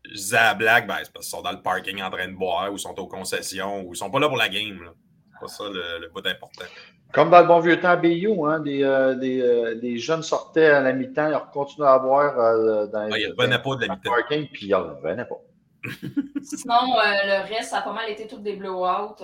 je 0.05 0.13
disais 0.13 0.37
à 0.37 0.43
la 0.45 0.53
blague, 0.53 0.87
ben, 0.87 0.97
c'est 1.03 1.11
parce 1.11 1.25
qu'ils 1.25 1.37
sont 1.37 1.41
dans 1.41 1.51
le 1.51 1.61
parking 1.61 2.01
en 2.01 2.09
train 2.09 2.27
de 2.27 2.33
boire, 2.33 2.71
ou 2.71 2.75
ils 2.75 2.79
sont 2.79 2.97
aux 2.99 3.07
concessions, 3.07 3.81
ou 3.81 3.93
ils 3.93 3.97
sont 3.97 4.11
pas 4.11 4.19
là 4.19 4.27
pour 4.27 4.37
la 4.37 4.49
game. 4.49 4.91
C'est 5.33 5.39
pas 5.39 5.47
ça 5.47 5.63
le, 5.65 5.99
le 6.01 6.09
bout 6.09 6.25
important. 6.25 6.65
Comme 7.11 7.29
dans 7.29 7.39
le 7.39 7.47
bon 7.47 7.59
vieux 7.59 7.79
temps 7.79 7.89
à 7.89 7.95
BU, 7.95 8.27
hein, 8.45 8.59
des, 8.59 8.83
euh, 8.83 9.15
des, 9.15 9.41
euh, 9.41 9.75
des, 9.75 9.97
jeunes 9.97 10.21
sortaient 10.21 10.67
à 10.67 10.81
la 10.81 10.91
mi-temps, 10.91 11.29
ils 11.29 11.53
continuaient 11.53 11.87
à 11.87 11.99
boire 11.99 12.37
euh, 12.37 12.87
dans, 12.87 13.09
ouais, 13.09 13.21
ils 13.21 13.33
revenaient 13.37 13.61
pas 13.61 13.75
de 13.75 13.85
la 13.85 13.95
mi-temps. 13.95 14.09
parking, 14.09 14.47
puis 14.51 14.67
ils 14.67 14.75
revenaient 14.75 15.25
pas. 15.25 15.39
Sinon, 16.43 16.75
le 16.97 17.47
reste, 17.47 17.69
ça 17.69 17.77
a 17.77 17.81
pas 17.83 17.93
mal 17.93 18.09
été 18.09 18.27
tout 18.27 18.39
des 18.39 18.55
blowouts. 18.55 19.15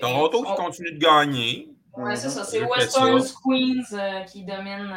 Toronto 0.00 0.42
qui 0.42 0.54
continue 0.54 0.92
de 0.92 0.98
gagner. 0.98 1.68
Oui, 1.96 2.16
c'est 2.16 2.30
ça. 2.30 2.44
C'est 2.44 2.62
Western 2.64 3.22
Queens 3.44 4.24
qui 4.26 4.44
domine 4.44 4.94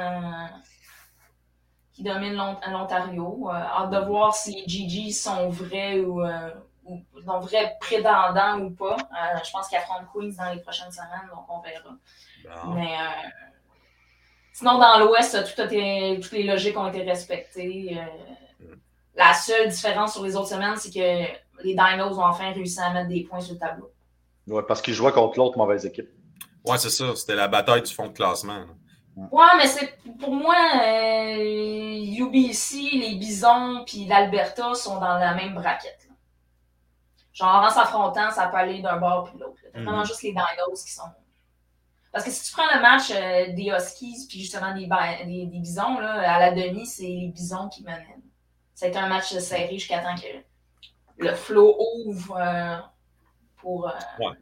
qui 1.95 2.03
domine 2.03 2.33
l'Ontario. 2.33 3.49
Euh, 3.49 3.53
hâte 3.53 3.89
de 3.89 3.97
voir 4.05 4.35
si 4.35 4.53
les 4.53 4.67
GG 4.67 5.11
sont 5.11 5.47
vrais 5.49 5.99
ou, 6.01 6.21
euh, 6.21 6.49
ou 6.83 7.01
sont 7.25 7.39
vrais 7.39 7.77
prétendants 7.79 8.59
ou 8.59 8.71
pas. 8.71 8.97
Euh, 8.97 9.37
je 9.43 9.51
pense 9.51 9.69
qu'ils 9.69 9.77
affrontent 9.77 10.05
Queens 10.13 10.33
dans 10.37 10.53
les 10.53 10.59
prochaines 10.59 10.91
semaines, 10.91 11.29
donc 11.33 11.45
on 11.49 11.61
verra. 11.61 12.75
Mais 12.75 12.95
sinon, 14.51 14.77
dans 14.77 14.99
l'Ouest, 14.99 15.41
tout 15.45 15.61
toutes 15.61 16.31
les 16.31 16.43
logiques 16.43 16.77
ont 16.77 16.87
été 16.87 17.01
respectées. 17.03 17.97
Mm. 18.59 18.65
La 19.15 19.33
seule 19.33 19.69
différence 19.69 20.13
sur 20.13 20.23
les 20.23 20.35
autres 20.35 20.49
semaines, 20.49 20.75
c'est 20.75 20.91
que 20.91 21.63
les 21.63 21.73
Dinos 21.73 22.17
ont 22.17 22.25
enfin 22.25 22.51
réussi 22.51 22.79
à 22.81 22.91
mettre 22.91 23.07
des 23.07 23.23
points 23.23 23.39
sur 23.39 23.53
le 23.53 23.59
tableau. 23.59 23.89
Oui, 24.47 24.61
parce 24.67 24.81
qu'ils 24.81 24.93
jouaient 24.93 25.11
contre 25.11 25.37
l'autre 25.37 25.57
mauvaise 25.57 25.85
équipe. 25.85 26.09
Oui, 26.65 26.77
c'est 26.79 26.89
ça. 26.89 27.15
C'était 27.15 27.35
la 27.35 27.47
bataille 27.47 27.81
du 27.81 27.93
fond 27.93 28.07
de 28.07 28.13
classement. 28.13 28.65
Ouais, 29.15 29.45
mais 29.57 29.67
c'est 29.67 29.97
pour 30.19 30.33
moi, 30.33 30.55
UBC, 31.37 32.75
les 32.93 33.15
Bisons 33.15 33.83
puis 33.85 34.05
l'Alberta 34.05 34.73
sont 34.73 34.99
dans 34.99 35.17
la 35.17 35.33
même 35.35 35.53
braquette. 35.53 36.09
Genre, 37.31 37.63
en 37.63 37.69
s'affrontant, 37.69 38.31
ça 38.31 38.47
peut 38.47 38.57
aller 38.57 38.81
d'un 38.81 38.97
bord 38.97 39.25
puis 39.25 39.35
de 39.35 39.43
l'autre. 39.43 39.57
C'est 39.61 39.81
vraiment 39.81 39.99
mhm. 39.99 40.05
juste 40.05 40.23
les 40.23 40.31
Dinos 40.31 40.83
qui 40.83 40.91
sont. 40.91 41.03
Parce 42.11 42.23
que 42.23 42.31
si 42.31 42.45
tu 42.45 42.53
prends 42.53 42.73
le 42.73 42.81
match 42.81 43.09
des 43.09 43.73
Huskies 43.75 44.27
puis 44.29 44.39
justement 44.39 44.73
des, 44.73 44.87
des, 44.87 45.59
Bisons, 45.59 45.99
là, 45.99 46.33
à 46.33 46.39
la 46.39 46.51
demi, 46.51 46.85
c'est 46.85 47.03
les 47.03 47.27
Bisons 47.27 47.67
qui 47.67 47.83
menaient. 47.83 48.17
C'était 48.73 48.97
un 48.97 49.07
match 49.07 49.33
serré 49.37 49.77
jusqu'à 49.77 49.99
temps 49.99 50.15
que 50.15 50.27
le 51.17 51.33
flow 51.33 51.75
ouvre 52.05 52.37
euh, 52.37 52.77
pour 53.65 53.87
euh, 53.87 53.91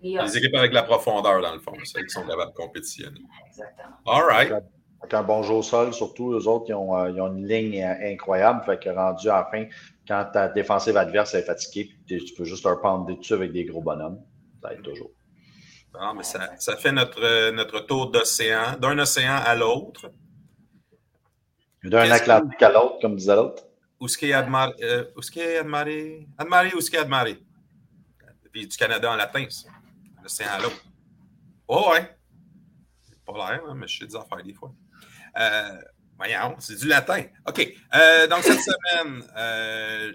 les, 0.02 0.18
les, 0.22 0.38
équipes 0.38 0.56
avec 0.56 0.74
la 0.74 0.84
profondeur, 0.84 1.42
dans 1.42 1.54
le 1.54 1.60
fond, 1.62 1.72
celles 1.86 2.06
qui 2.06 2.14
sont 2.14 2.28
capables 2.28 2.52
de 2.52 2.58
compétitionner. 2.58 3.22
Exactement. 3.48 3.96
All 4.06 4.24
right. 4.24 4.52
Avec 4.52 5.14
un 5.14 5.24
bon 5.24 5.44
jeu 5.44 5.54
au 5.54 5.62
sol, 5.62 5.94
surtout, 5.94 6.34
eux 6.34 6.46
autres, 6.46 6.66
ils 6.68 6.74
ont, 6.74 6.98
euh, 6.98 7.10
ils 7.10 7.22
ont 7.22 7.34
une 7.34 7.48
ligne 7.48 7.82
incroyable. 7.82 8.62
Fait 8.66 8.78
que 8.78 8.90
rendu 8.90 9.30
à 9.30 9.36
la 9.36 9.46
fin, 9.46 9.66
quand 10.06 10.26
ta 10.34 10.50
défensive 10.50 10.98
adverse 10.98 11.34
est 11.36 11.44
fatiguée, 11.44 11.90
tu 12.06 12.34
peux 12.38 12.44
juste 12.44 12.66
leur 12.66 12.82
pendre 12.82 13.06
dessus 13.06 13.34
avec 13.34 13.54
des 13.54 13.64
gros 13.64 13.82
bonhommes. 13.82 14.20
Ça 14.62 14.74
aide 14.74 14.82
toujours. 14.82 15.12
Non, 15.94 16.16
mais 16.16 16.24
ça, 16.24 16.50
ça 16.58 16.76
fait 16.76 16.92
notre, 16.92 17.52
notre 17.52 17.80
tour 17.80 18.12
d'océan, 18.12 18.78
d'un 18.78 19.00
océan 19.00 19.38
à 19.46 19.56
l'autre. 19.56 20.12
D'un 21.86 22.12
Atlantique 22.12 22.62
à 22.62 22.72
l'autre, 22.74 23.00
comme 23.02 23.16
disait 23.16 23.36
l'autre. 23.36 23.64
Où 24.02 24.08
est-ce 24.08 24.18
qu'il 24.18 24.30
y 24.30 24.34
a 24.34 24.40
Admaré? 24.40 24.74
Admaré, 26.38 26.74
où 26.74 26.80
est-ce 26.80 26.90
qu'il 26.90 26.98
y 26.98 27.00
a 27.00 27.04
Admaré? 27.04 27.38
Puis 28.54 28.68
du 28.68 28.78
Canada 28.78 29.12
en 29.12 29.16
latin, 29.16 29.46
ça. 29.50 29.68
L'océan 30.22 30.50
à 30.52 30.60
l'autre. 30.60 30.86
Oh, 31.68 31.90
ouais. 31.92 32.18
Pas 33.26 33.34
l'air, 33.34 33.64
hein, 33.68 33.74
mais 33.76 33.88
je 33.88 34.00
sais 34.00 34.06
des 34.06 34.16
affaires 34.16 34.44
des 34.44 34.54
fois. 34.54 34.72
Euh, 35.40 35.82
voyons, 36.18 36.56
c'est 36.60 36.78
du 36.78 36.88
latin. 36.88 37.24
OK. 37.48 37.68
Euh, 37.96 38.28
donc, 38.28 38.44
cette 38.44 38.60
semaine, 38.94 39.24
euh, 39.36 40.14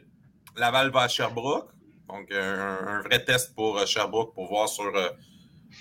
Laval 0.57 0.90
va 0.90 1.03
à 1.03 1.09
Sherbrooke. 1.09 1.72
Donc, 2.09 2.31
un, 2.33 3.03
vrai 3.03 3.24
test 3.24 3.55
pour 3.57 3.85
Sherbrooke 3.87 4.33
pour 4.35 4.48
voir 4.48 4.68
sur, 4.68 4.92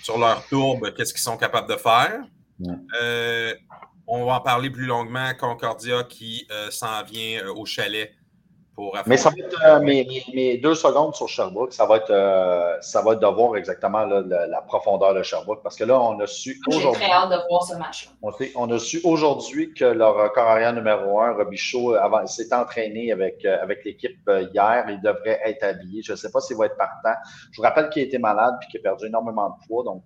sur 0.02 0.18
leur 0.18 0.46
tourbe 0.48 0.92
qu'est-ce 0.94 1.14
qu'ils 1.14 1.22
sont 1.22 1.38
capables 1.38 1.68
de 1.68 1.76
faire. 1.76 2.24
on 4.06 4.26
va 4.26 4.32
en 4.34 4.40
parler 4.40 4.68
plus 4.68 4.86
longuement. 4.86 5.32
Concordia 5.38 6.02
qui 6.02 6.46
s'en 6.70 7.04
vient 7.04 7.46
au 7.50 7.64
chalet 7.64 8.17
mais 9.06 9.16
ça 9.16 9.30
va 9.30 9.36
être 9.38 9.64
euh, 9.66 9.80
mes, 9.80 10.58
deux 10.58 10.74
secondes 10.74 11.14
sur 11.14 11.28
Sherbrooke, 11.28 11.72
ça 11.72 11.86
va 11.86 11.96
être, 11.96 12.10
euh, 12.10 12.76
ça 12.80 13.02
va 13.02 13.12
être 13.12 13.20
de 13.20 13.26
voir 13.26 13.56
exactement 13.56 14.04
la, 14.04 14.62
profondeur 14.62 15.14
de 15.14 15.22
Sherbrooke. 15.22 15.62
Parce 15.62 15.76
que 15.76 15.84
là, 15.84 16.00
on 16.00 16.18
a 16.20 16.26
su 16.26 16.60
aujourd'hui. 16.66 17.00
J'ai 17.00 17.06
très 17.06 17.12
hâte 17.12 17.30
de 17.30 17.48
voir 17.48 17.64
ce 17.64 17.76
match. 17.76 18.10
On, 18.22 18.30
on, 18.56 18.70
a 18.70 18.78
su 18.78 19.00
aujourd'hui 19.04 19.72
que 19.74 19.84
leur 19.84 20.32
carrière 20.32 20.72
numéro 20.72 21.20
un, 21.20 21.32
Robichaud, 21.32 21.96
s'est 22.26 22.54
entraîné 22.54 23.12
avec, 23.12 23.44
euh, 23.44 23.58
avec 23.62 23.84
l'équipe 23.84 24.30
hier. 24.54 24.84
Il 24.88 25.00
devrait 25.00 25.40
être 25.44 25.64
habillé. 25.64 26.02
Je 26.02 26.12
ne 26.12 26.16
sais 26.16 26.30
pas 26.30 26.40
s'il 26.40 26.56
va 26.56 26.66
être 26.66 26.76
partant. 26.76 27.18
Je 27.52 27.56
vous 27.56 27.62
rappelle 27.62 27.88
qu'il 27.88 28.02
a 28.02 28.06
été 28.06 28.18
malade 28.18 28.54
et 28.62 28.70
qu'il 28.70 28.80
a 28.80 28.82
perdu 28.82 29.06
énormément 29.06 29.50
de 29.50 29.66
poids. 29.66 29.82
Donc, 29.84 30.04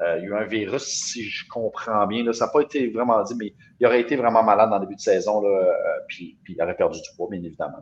euh, 0.00 0.18
il 0.18 0.24
y 0.24 0.26
a 0.26 0.28
eu 0.28 0.34
un 0.34 0.44
virus, 0.44 0.84
si 0.84 1.24
je 1.24 1.46
comprends 1.48 2.06
bien. 2.06 2.30
ça 2.32 2.46
n'a 2.46 2.52
pas 2.52 2.60
été 2.60 2.88
vraiment 2.88 3.22
dit, 3.22 3.34
mais 3.34 3.52
il 3.78 3.86
aurait 3.86 4.00
été 4.00 4.16
vraiment 4.16 4.42
malade 4.42 4.70
dans 4.70 4.78
le 4.78 4.86
début 4.86 4.96
de 4.96 5.00
saison, 5.00 5.42
là, 5.42 5.48
euh, 5.48 5.72
puis, 6.08 6.38
puis, 6.42 6.54
il 6.56 6.62
aurait 6.62 6.76
perdu 6.76 7.00
du 7.00 7.08
poids, 7.16 7.28
bien 7.30 7.42
évidemment. 7.42 7.78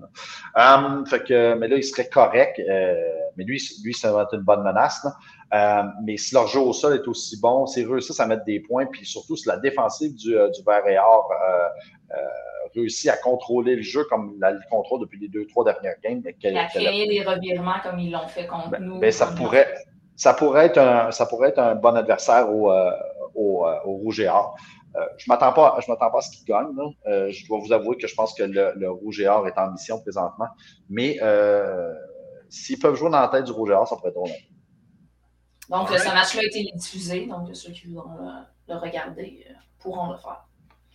Um, 0.57 1.07
fait 1.07 1.25
que, 1.25 1.55
mais 1.55 1.69
là, 1.69 1.77
il 1.77 1.85
serait 1.85 2.09
correct. 2.09 2.61
Euh, 2.61 2.95
mais 3.37 3.45
lui, 3.45 3.63
lui, 3.85 3.95
ça 3.95 4.13
va 4.13 4.23
être 4.23 4.35
une 4.35 4.43
bonne 4.43 4.63
menace. 4.63 5.07
mais 6.05 6.17
si 6.17 6.35
leur 6.35 6.47
jeu 6.47 6.61
au 6.61 6.73
sol 6.73 6.95
est 6.95 7.09
aussi 7.09 7.41
bon, 7.41 7.67
c'est 7.67 7.85
réussi 7.85 8.13
à 8.21 8.27
mettre 8.27 8.45
des 8.45 8.61
points, 8.61 8.87
puis 8.87 9.05
surtout 9.07 9.37
si 9.37 9.49
la 9.49 9.57
défensive 9.57 10.15
du, 10.15 10.31
du 10.33 10.63
Vert 10.67 10.87
et 10.87 10.99
Or 10.99 11.31
réussit 12.75 13.11
à 13.11 13.17
contrôler 13.17 13.77
le 13.77 13.83
jeu 13.83 14.05
comme 14.05 14.35
il 14.37 14.41
le 14.41 14.61
contrôle 14.71 15.01
depuis 15.01 15.19
les 15.19 15.29
deux, 15.29 15.47
trois 15.47 15.65
dernières 15.65 15.97
games. 16.03 16.23
Mais 16.25 16.59
a 16.59 16.67
créé 16.67 17.07
des 17.07 17.23
revirements 17.23 17.81
comme 17.83 17.99
ils 17.99 18.11
l'ont 18.11 18.29
fait 18.29 18.47
contre 18.47 18.71
ben, 18.71 18.83
nous. 18.83 18.99
Ben, 18.99 19.13
ça 19.13 19.27
pourrait, 19.27 19.75
ça 20.17 20.35
pourrait 20.35 20.67
être 20.67 20.79
un, 20.79 21.11
ça 21.11 21.27
pourrait 21.27 21.49
être 21.51 21.59
un 21.59 21.75
bon 21.75 21.97
adversaire 21.97 22.53
au, 22.53 22.71
euh, 22.71 22.91
au, 23.35 23.67
euh, 23.67 23.75
au, 23.85 23.93
Rouge 23.93 24.21
et 24.21 24.29
Or. 24.29 24.57
Euh, 24.97 25.01
je 25.19 25.25
ne 25.29 25.33
m'attends 25.35 25.53
pas, 25.53 25.79
je 25.81 25.91
m'attends 25.91 26.11
pas 26.11 26.19
à 26.19 26.21
ce 26.21 26.31
qu'il 26.31 26.45
gagne. 26.45 26.69
je 27.07 27.47
dois 27.47 27.59
vous 27.61 27.73
avouer 27.73 27.97
que 27.97 28.07
je 28.07 28.15
pense 28.15 28.35
que 28.35 28.43
le, 28.43 28.91
Rouge 28.91 29.21
et 29.21 29.29
Or 29.29 29.47
est 29.47 29.59
en 29.59 29.71
mission 29.71 30.01
présentement. 30.01 30.49
Mais 30.89 31.19
s'ils 32.49 32.79
peuvent 32.79 32.97
jouer 32.97 33.11
dans 33.11 33.21
la 33.21 33.29
tête 33.29 33.45
du 33.45 33.53
Rouge 33.53 33.71
et 33.71 33.75
Or, 33.75 33.87
ça 33.87 33.97
pourrait 33.97 34.09
être 34.09 34.15
drôle. 34.15 34.31
Donc, 35.69 35.89
ce 35.89 36.13
match-là 36.13 36.43
a 36.43 36.47
été 36.47 36.69
diffusé. 36.75 37.27
Donc, 37.27 37.49
ceux 37.55 37.71
qui 37.71 37.87
voudront 37.87 38.17
le, 38.69 38.77
regarder 38.77 39.47
pourront 39.79 40.11
le 40.11 40.17
faire. 40.17 40.45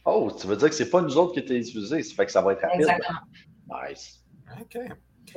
Oh, 0.05 0.29
tu 0.38 0.47
veux 0.47 0.55
dire 0.55 0.69
que 0.69 0.75
ce 0.75 0.84
n'est 0.84 0.89
pas 0.89 1.01
nous 1.01 1.17
autres 1.17 1.34
qui 1.34 1.39
étaient 1.39 1.60
diffusés. 1.60 2.03
Ça 2.03 2.15
fait 2.15 2.25
que 2.25 2.31
ça 2.31 2.41
va 2.41 2.53
être 2.53 2.62
rapide. 2.62 2.81
Exactement. 2.81 3.19
Nice. 3.89 4.23
OK. 4.62 4.77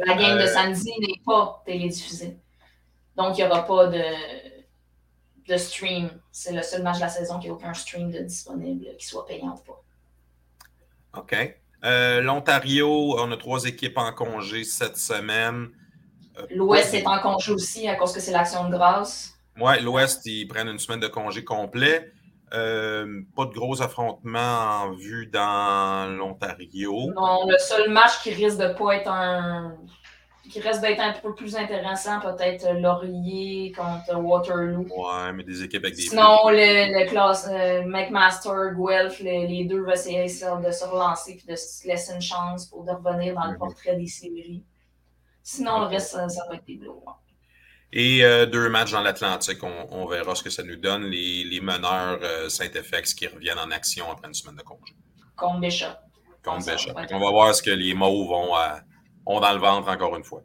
La 0.04 0.14
game 0.14 0.38
de 0.38 0.46
samedi 0.46 0.90
n'est 1.00 1.22
pas 1.24 1.62
télédiffusée. 1.64 2.36
Donc, 3.16 3.38
il 3.38 3.44
n'y 3.44 3.50
aura 3.50 3.64
pas 3.64 3.86
de, 3.86 4.02
de 5.48 5.56
stream. 5.56 6.10
C'est 6.30 6.52
le 6.52 6.62
seul 6.62 6.82
match 6.82 6.96
de 6.96 7.02
la 7.02 7.08
saison 7.08 7.38
qui 7.38 7.48
n'a 7.48 7.54
aucun 7.54 7.74
stream 7.74 8.10
de 8.10 8.20
disponible 8.20 8.86
qui 8.98 9.06
soit 9.06 9.26
payant 9.26 9.54
ou 9.54 9.72
pas. 9.72 9.82
OK. 11.20 11.58
Euh, 11.84 12.20
L'Ontario, 12.20 13.16
on 13.18 13.30
a 13.32 13.36
trois 13.36 13.64
équipes 13.64 13.98
en 13.98 14.12
congé 14.12 14.64
cette 14.64 14.96
semaine. 14.96 15.68
Euh, 16.38 16.46
L'Ouest 16.54 16.94
est 16.94 17.06
en 17.06 17.18
congé 17.20 17.52
aussi 17.52 17.88
à 17.88 17.94
cause 17.96 18.12
que 18.12 18.20
c'est 18.20 18.32
l'action 18.32 18.68
de 18.68 18.74
grâce. 18.74 19.34
Oui, 19.60 19.80
l'Ouest, 19.82 20.24
ils 20.26 20.46
prennent 20.46 20.68
une 20.68 20.78
semaine 20.78 21.00
de 21.00 21.08
congé 21.08 21.44
complet. 21.44 22.12
Euh, 22.54 23.22
pas 23.36 23.44
de 23.44 23.52
gros 23.52 23.82
affrontements 23.82 24.82
en 24.82 24.92
vue 24.92 25.26
dans 25.26 26.16
l'Ontario. 26.16 27.12
Non, 27.14 27.46
le 27.46 27.58
seul 27.58 27.90
match 27.90 28.22
qui 28.22 28.32
risque 28.32 28.58
de 28.58 28.68
ne 28.68 28.72
pas 28.72 28.96
être 28.96 29.10
un 29.10 29.76
qui 30.48 30.60
reste 30.60 30.80
d'être 30.80 31.00
un 31.00 31.12
peu 31.12 31.34
plus 31.34 31.56
intéressant, 31.56 32.20
peut-être 32.20 32.66
Laurier 32.80 33.72
contre 33.72 34.16
Waterloo. 34.16 34.86
Ouais, 34.88 35.32
mais 35.32 35.44
des 35.44 35.62
équipes 35.62 35.84
avec 35.84 35.96
des. 35.96 36.02
Sinon, 36.02 36.48
le, 36.48 36.98
le 36.98 37.08
classe 37.08 37.48
euh, 37.50 37.84
McMaster, 37.84 38.72
Guelph, 38.76 39.20
les, 39.20 39.64
deux 39.64 39.82
vont 39.82 39.92
essayer 39.92 40.24
de 40.24 40.28
se 40.28 40.84
relancer 40.84 41.40
et 41.46 41.50
de 41.50 41.56
se 41.56 41.86
laisser 41.86 42.14
une 42.14 42.22
chance 42.22 42.66
pour 42.66 42.84
de 42.84 42.90
revenir 42.90 43.34
dans 43.34 43.46
le 43.46 43.52
mhm. 43.52 43.58
portrait 43.58 43.96
des 43.96 44.06
séries. 44.06 44.64
Sinon, 45.42 45.80
le 45.80 45.86
reste, 45.86 46.10
ça, 46.10 46.26
va 46.48 46.56
être 46.56 46.64
des 46.66 46.76
bleus. 46.76 46.90
Et 47.92 48.22
euh, 48.22 48.44
deux 48.44 48.68
matchs 48.68 48.92
dans 48.92 49.00
l'Atlantique, 49.00 49.62
on, 49.62 50.06
verra 50.06 50.34
ce 50.34 50.42
que 50.42 50.50
ça 50.50 50.62
nous 50.62 50.76
donne. 50.76 51.04
Les, 51.04 51.44
les 51.44 51.60
meneurs 51.60 52.18
euh, 52.22 52.48
Saint-FX 52.48 53.14
qui 53.14 53.26
reviennent 53.26 53.58
en 53.58 53.70
action 53.70 54.10
après 54.10 54.28
une 54.28 54.34
semaine 54.34 54.56
de 54.56 54.62
congé. 54.62 54.94
Contre 55.36 55.60
Bishop. 55.60 55.86
Contre 56.44 56.70
Bishop. 56.70 56.92
On 57.12 57.18
va 57.18 57.30
voir 57.30 57.54
ce 57.54 57.62
que 57.62 57.70
les 57.70 57.94
mots 57.94 58.26
vont 58.26 58.54
ont 59.28 59.40
dans 59.40 59.52
le 59.52 59.60
ventre 59.60 59.88
encore 59.88 60.16
une 60.16 60.24
fois. 60.24 60.42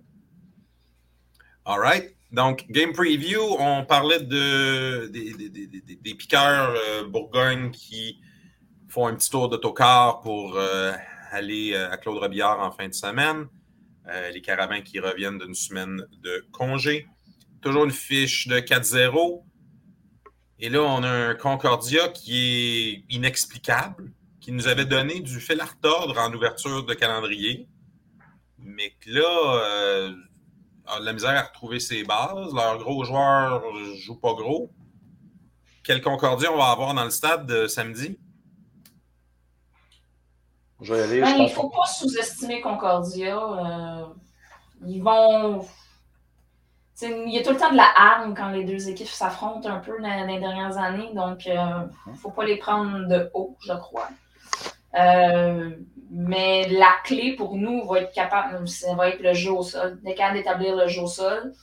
All 1.66 1.80
right. 1.80 2.16
Donc, 2.32 2.66
game 2.70 2.92
preview, 2.92 3.42
on 3.60 3.86
parlait 3.86 4.20
de, 4.20 5.08
des, 5.08 6.14
piqueurs 6.16 6.76
euh, 6.76 7.08
Bourgogne 7.08 7.72
qui 7.72 8.20
font 8.90 9.08
un 9.08 9.16
petit 9.16 9.30
tour 9.30 9.50
d'autocar 9.50 10.20
pour 10.22 10.58
euh, 10.58 10.92
aller 11.32 11.74
euh, 11.74 11.92
à 11.92 11.98
Claude 11.98 12.18
Robillard 12.18 12.60
en 12.60 12.72
fin 12.72 12.88
de 12.88 12.94
semaine. 12.94 13.48
les 14.34 14.42
carabins 14.42 14.82
qui 14.82 15.00
reviennent 15.00 15.38
d'une 15.38 15.56
semaine 15.56 16.06
de 16.22 16.46
congé. 16.52 17.08
Toujours 17.62 17.86
une 17.86 17.92
fiche 17.92 18.48
de 18.48 18.60
4-0. 18.60 19.44
Et 20.60 20.70
là, 20.70 20.82
on 20.82 21.04
a 21.04 21.10
un 21.10 21.36
Concordia 21.36 22.10
qui 22.10 23.06
est 23.10 23.16
inexplicable, 23.16 24.12
qui 24.42 24.52
nous 24.52 24.68
avait 24.68 24.86
donné 24.86 25.22
du 25.22 25.40
fil 25.40 25.62
à 25.62 25.66
retordre 25.66 26.18
en 26.20 26.34
ouverture 26.34 26.84
de 26.84 26.94
calendrier 26.94 27.70
mais 28.64 28.92
que 29.02 29.10
là, 29.10 29.64
euh, 29.66 30.14
a 30.88 31.00
de 31.00 31.06
la 31.06 31.14
misère 31.14 31.38
à 31.38 31.42
retrouver 31.42 31.80
ses 31.80 32.04
bases. 32.04 32.54
Leurs 32.54 32.78
gros 32.78 33.04
joueurs 33.04 33.62
ne 33.74 33.96
jouent 33.96 34.20
pas 34.20 34.34
gros. 34.34 34.72
Quel 35.84 36.02
Concordia 36.02 36.52
on 36.52 36.58
va 36.58 36.72
avoir 36.72 36.94
dans 36.94 37.04
le 37.04 37.10
stade 37.10 37.46
de 37.46 37.68
samedi? 37.68 38.18
Je 40.82 40.94
vais 40.94 41.02
aller, 41.02 41.22
ben, 41.22 41.36
il 41.38 41.44
ne 41.44 41.50
faut 41.50 41.70
pas 41.70 41.86
sous-estimer 41.86 42.62
Concordia. 42.62 43.38
Euh, 43.38 44.06
ils 44.86 45.02
vont. 45.02 45.66
il 47.02 47.30
y 47.30 47.40
a 47.40 47.44
tout 47.44 47.52
le 47.52 47.58
temps 47.58 47.72
de 47.72 47.78
la 47.78 47.90
hargne 47.96 48.34
quand 48.34 48.50
les 48.50 48.66
deux 48.66 48.90
équipes 48.90 49.08
s'affrontent 49.08 49.70
un 49.70 49.80
peu 49.80 50.02
dans, 50.02 50.28
les 50.28 50.40
dernières 50.40 50.78
années. 50.78 51.14
Donc, 51.14 51.46
il 51.46 51.52
euh, 51.52 51.86
ne 52.08 52.16
faut 52.16 52.32
pas 52.32 52.44
les 52.44 52.58
prendre 52.58 53.08
de 53.08 53.30
haut, 53.34 53.58
je 53.62 53.74
crois. 53.74 54.10
Euh, 54.96 55.72
mais 56.12 56.68
la 56.70 56.94
clé 57.04 57.36
pour 57.36 57.56
nous 57.56 57.86
va 57.86 58.02
être 58.02 58.12
capable, 58.12 58.68
ça 58.68 58.94
va 58.94 59.10
être 59.10 59.22
le 59.22 59.34
jeu 59.34 59.52
au 59.52 59.64
sol, 59.64 60.00
d'être 60.02 60.34
d'établir 60.34 60.76
le 60.76 60.88
jeu 60.88 61.02
au 61.02 61.08
sol 61.08 61.54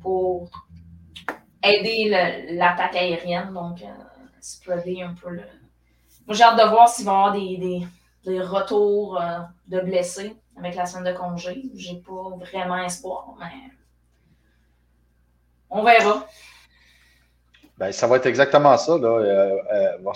pour 0.00 0.50
aider 1.64 2.08
l'attaque 2.50 2.94
aérienne. 2.94 3.52
Donc, 3.52 3.82
euh, 3.82 4.76
aider 4.76 5.02
un 5.02 5.14
peu 5.14 5.30
le. 5.30 5.42
Moi, 6.26 6.36
j'ai 6.36 6.44
hâte 6.44 6.58
de 6.58 6.68
voir 6.68 6.88
s'il 6.88 7.06
va 7.06 7.12
y 7.12 7.14
avoir 7.14 7.32
des, 7.32 7.86
des, 8.24 8.40
retours 8.40 9.20
euh, 9.20 9.38
de 9.66 9.80
blessés 9.80 10.36
avec 10.56 10.74
la 10.76 10.86
semaine 10.86 11.12
de 11.12 11.18
congé. 11.18 11.62
J'ai 11.74 11.96
pas 11.96 12.36
vraiment 12.38 12.76
espoir, 12.84 13.34
mais 13.40 13.72
on 15.70 15.82
verra. 15.82 16.26
Ben, 17.78 17.92
ça 17.92 18.06
va 18.06 18.16
être 18.16 18.26
exactement 18.26 18.76
ça. 18.76 18.96
Il 18.96 20.04
va, 20.04 20.14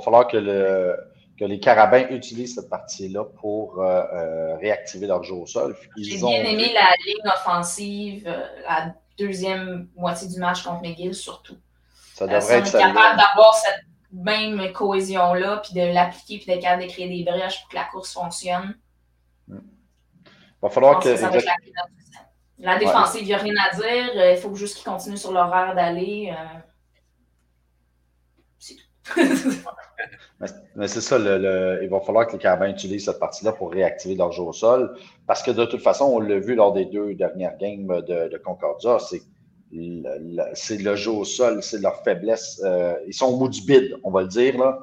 falloir 0.00 0.28
que, 0.28 0.36
le, 0.36 0.96
que, 1.38 1.44
les 1.44 1.60
Carabins 1.60 2.06
utilisent 2.10 2.54
cette 2.54 2.70
partie-là 2.70 3.24
pour 3.24 3.76
réactiver 4.60 5.06
leur 5.06 5.22
jeu 5.22 5.34
au 5.34 5.46
sol. 5.46 5.76
J'ai 5.96 6.16
bien 6.18 6.44
aimé 6.44 6.72
la 6.72 6.90
ligne 7.06 7.26
offensive, 7.26 8.32
la 8.68 8.94
deuxième 9.18 9.88
moitié 9.96 10.28
du 10.28 10.38
match 10.38 10.62
contre 10.62 10.82
McGill, 10.82 11.14
surtout. 11.14 11.56
Ça 12.14 12.26
devrait 12.26 12.58
être 12.58 12.72
capable 12.72 13.16
d'avoir 13.16 13.54
cette 13.54 13.84
même 14.12 14.72
cohésion-là, 14.72 15.58
puis 15.58 15.74
de 15.74 15.92
l'appliquer, 15.92 16.38
puis 16.38 16.46
d'être 16.46 16.62
capable 16.62 16.84
de 16.84 16.88
créer 16.88 17.08
des 17.08 17.24
brèches 17.24 17.60
pour 17.60 17.70
que 17.70 17.74
la 17.74 17.84
course 17.84 18.12
fonctionne. 18.12 18.76
Il 19.48 19.56
va 20.62 20.70
falloir 20.70 21.00
que. 21.00 21.08
la, 22.58 22.78
défensive, 22.78 23.22
il 23.22 23.26
n'y 23.26 23.34
a 23.34 23.38
rien 23.38 23.54
à 23.70 23.74
dire. 23.74 24.10
Euh, 24.16 24.32
il 24.32 24.38
faut 24.38 24.54
juste 24.54 24.76
qu'ils 24.76 24.84
continuent 24.84 25.16
sur 25.16 25.32
l'horaire 25.32 25.74
d'aller. 25.74 26.32
Euh. 26.32 26.58
Mais, 30.76 30.88
c'est 30.88 31.00
ça, 31.00 31.18
le, 31.18 31.80
il 31.82 31.88
va 31.88 32.00
falloir 32.00 32.26
que 32.26 32.32
les 32.32 32.38
Carabins 32.38 32.68
utilisent 32.68 33.04
cette 33.06 33.18
partie-là 33.18 33.52
pour 33.52 33.70
réactiver 33.70 34.14
leur 34.14 34.32
jeu 34.32 34.42
au 34.42 34.52
sol. 34.52 34.96
Parce 35.26 35.42
que 35.42 35.50
de 35.50 35.64
toute 35.64 35.80
façon, 35.80 36.06
on 36.06 36.20
l'a 36.20 36.38
vu 36.38 36.54
lors 36.54 36.72
des 36.72 36.86
deux 36.86 37.14
dernières 37.14 37.56
games 37.58 37.86
de, 37.86 38.36
Concordia, 38.38 38.98
c'est 39.00 39.22
le 39.72 40.96
jeu 40.96 41.10
au 41.10 41.24
sol, 41.24 41.62
c'est 41.62 41.80
leur 41.80 42.02
faiblesse. 42.02 42.60
Euh, 42.64 42.94
ils 43.06 43.14
sont 43.14 43.26
au 43.26 43.36
bout 43.36 43.48
du 43.48 43.62
bid, 43.62 43.96
on 44.04 44.10
va 44.10 44.22
le 44.22 44.28
dire. 44.28 44.58
Là. 44.58 44.78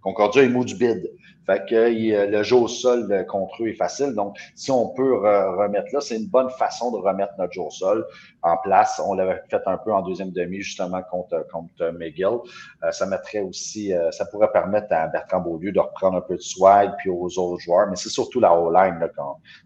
Concordia 0.00 0.42
est 0.42 0.48
au 0.48 0.52
bout 0.52 0.64
du 0.64 0.76
bid. 0.76 1.10
Fait 1.46 1.64
que 1.68 1.74
euh, 1.74 2.26
le 2.26 2.42
jeu 2.42 2.56
au 2.56 2.68
sol 2.68 3.06
euh, 3.10 3.22
contre 3.24 3.62
eux 3.62 3.68
est 3.68 3.74
facile. 3.74 4.14
Donc, 4.14 4.36
si 4.54 4.70
on 4.70 4.88
peut 4.88 5.14
remettre 5.14 5.88
là, 5.92 6.00
c'est 6.00 6.16
une 6.16 6.28
bonne 6.28 6.50
façon 6.50 6.90
de 6.90 6.96
remettre 6.96 7.32
notre 7.38 7.52
jeu 7.52 7.60
au 7.60 7.70
sol 7.70 8.06
en 8.42 8.56
place. 8.56 9.00
On 9.04 9.14
l'avait 9.14 9.42
fait 9.50 9.62
un 9.66 9.76
peu 9.78 9.92
en 9.92 10.02
deuxième 10.02 10.30
demi, 10.30 10.60
justement, 10.60 11.02
contre, 11.10 11.46
contre 11.52 11.92
McGill. 11.98 12.38
Euh, 12.82 12.90
ça 12.92 13.06
mettrait 13.06 13.40
aussi, 13.40 13.92
ça 14.10 14.24
pourrait 14.26 14.52
permettre 14.52 14.86
à 14.90 15.06
Bertrand 15.08 15.40
Beaulieu 15.40 15.72
de 15.72 15.80
reprendre 15.80 16.16
un 16.16 16.20
peu 16.20 16.36
de 16.36 16.42
swag 16.42 16.92
puis 16.98 17.10
aux 17.10 17.38
autres 17.38 17.60
joueurs, 17.60 17.88
mais 17.88 17.96
c'est 17.96 18.08
surtout 18.08 18.40
la 18.40 18.54
O-line. 18.54 18.98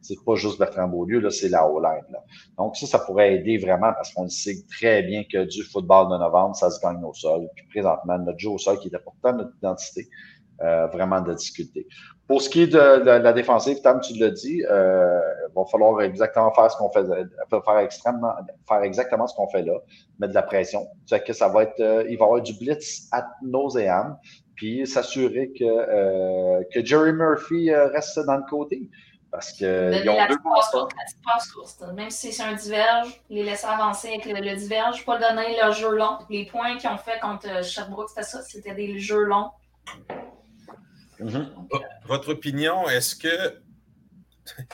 C'est 0.00 0.16
pas 0.24 0.34
juste 0.34 0.58
Bertrand 0.58 0.88
Beaulieu, 0.88 1.20
là, 1.20 1.30
c'est 1.30 1.48
la 1.48 1.66
O-line. 1.68 2.04
Donc, 2.56 2.76
ça, 2.76 2.86
ça 2.86 2.98
pourrait 2.98 3.34
aider 3.34 3.58
vraiment 3.58 3.92
parce 3.92 4.12
qu'on 4.12 4.28
sait 4.28 4.56
très 4.68 5.02
bien 5.02 5.24
que 5.24 5.44
du 5.44 5.62
football 5.62 6.10
de 6.10 6.18
novembre, 6.18 6.56
ça 6.56 6.70
se 6.70 6.80
gagne 6.80 7.02
au 7.04 7.12
sol. 7.12 7.48
Puis 7.54 7.66
présentement, 7.68 8.18
notre 8.18 8.38
jeu 8.38 8.50
au 8.50 8.58
sol, 8.58 8.78
qui 8.78 8.88
était 8.88 8.98
pourtant 8.98 9.32
notre 9.32 9.56
identité, 9.56 10.08
euh, 10.62 10.86
vraiment 10.88 11.20
de 11.20 11.34
difficulté. 11.34 11.86
Pour 12.28 12.42
ce 12.42 12.50
qui 12.50 12.60
est 12.60 12.66
de, 12.66 12.78
la 12.78 13.32
défensive, 13.32 13.80
Tam, 13.80 14.00
tu 14.00 14.12
l'as 14.18 14.30
dit, 14.30 14.62
euh, 14.70 15.18
il 15.48 15.54
va 15.56 15.64
falloir 15.64 16.02
exactement 16.02 16.52
faire 16.52 16.70
ce 16.70 16.76
qu'on 16.76 16.90
fait, 16.90 17.06
faire 17.50 17.78
extrêmement, 17.78 18.34
faire 18.68 18.82
exactement 18.82 19.26
ce 19.26 19.34
qu'on 19.34 19.48
fait 19.48 19.62
là, 19.62 19.72
mettre 20.18 20.32
de 20.32 20.34
la 20.34 20.42
pression. 20.42 20.86
C'est 21.06 21.24
que 21.24 21.32
ça 21.32 21.48
va 21.48 21.62
être, 21.62 21.80
euh, 21.80 22.04
il 22.06 22.18
va 22.18 22.24
y 22.24 22.28
avoir 22.28 22.42
du 22.42 22.52
blitz 22.52 23.08
à 23.12 23.26
nauseam, 23.40 24.18
puis 24.56 24.86
s'assurer 24.86 25.52
que, 25.58 25.64
euh, 25.64 26.62
que 26.70 26.84
Jerry 26.84 27.14
Murphy 27.14 27.74
reste 27.74 28.18
dans 28.26 28.36
le 28.36 28.44
côté. 28.50 28.90
Parce 29.30 29.52
que 29.52 30.02
ils 30.02 30.08
ont 30.10 30.26
deux 30.28 30.36
course, 30.36 31.80
Même 31.94 32.10
si 32.10 32.32
c'est 32.32 32.42
un 32.42 32.54
diverge, 32.54 33.22
les 33.30 33.42
laisser 33.42 33.66
avancer 33.66 34.08
avec 34.08 34.26
le, 34.26 34.56
diverge, 34.56 35.04
pas 35.06 35.18
donner 35.18 35.56
le 35.62 35.72
jeu 35.72 35.96
long. 35.96 36.18
Les 36.28 36.44
points 36.44 36.76
qu'ils 36.76 36.90
ont 36.90 36.98
fait 36.98 37.18
contre 37.20 37.64
Sherbrooke, 37.64 38.10
c'était 38.10 38.22
ça, 38.22 38.42
c'était 38.42 38.74
des 38.74 38.98
jeux 38.98 39.24
longs. 39.24 39.50
Mhm. 41.20 41.68
Votre 42.06 42.30
opinion, 42.30 42.88
est-ce 42.88 43.16
que. 43.16 43.60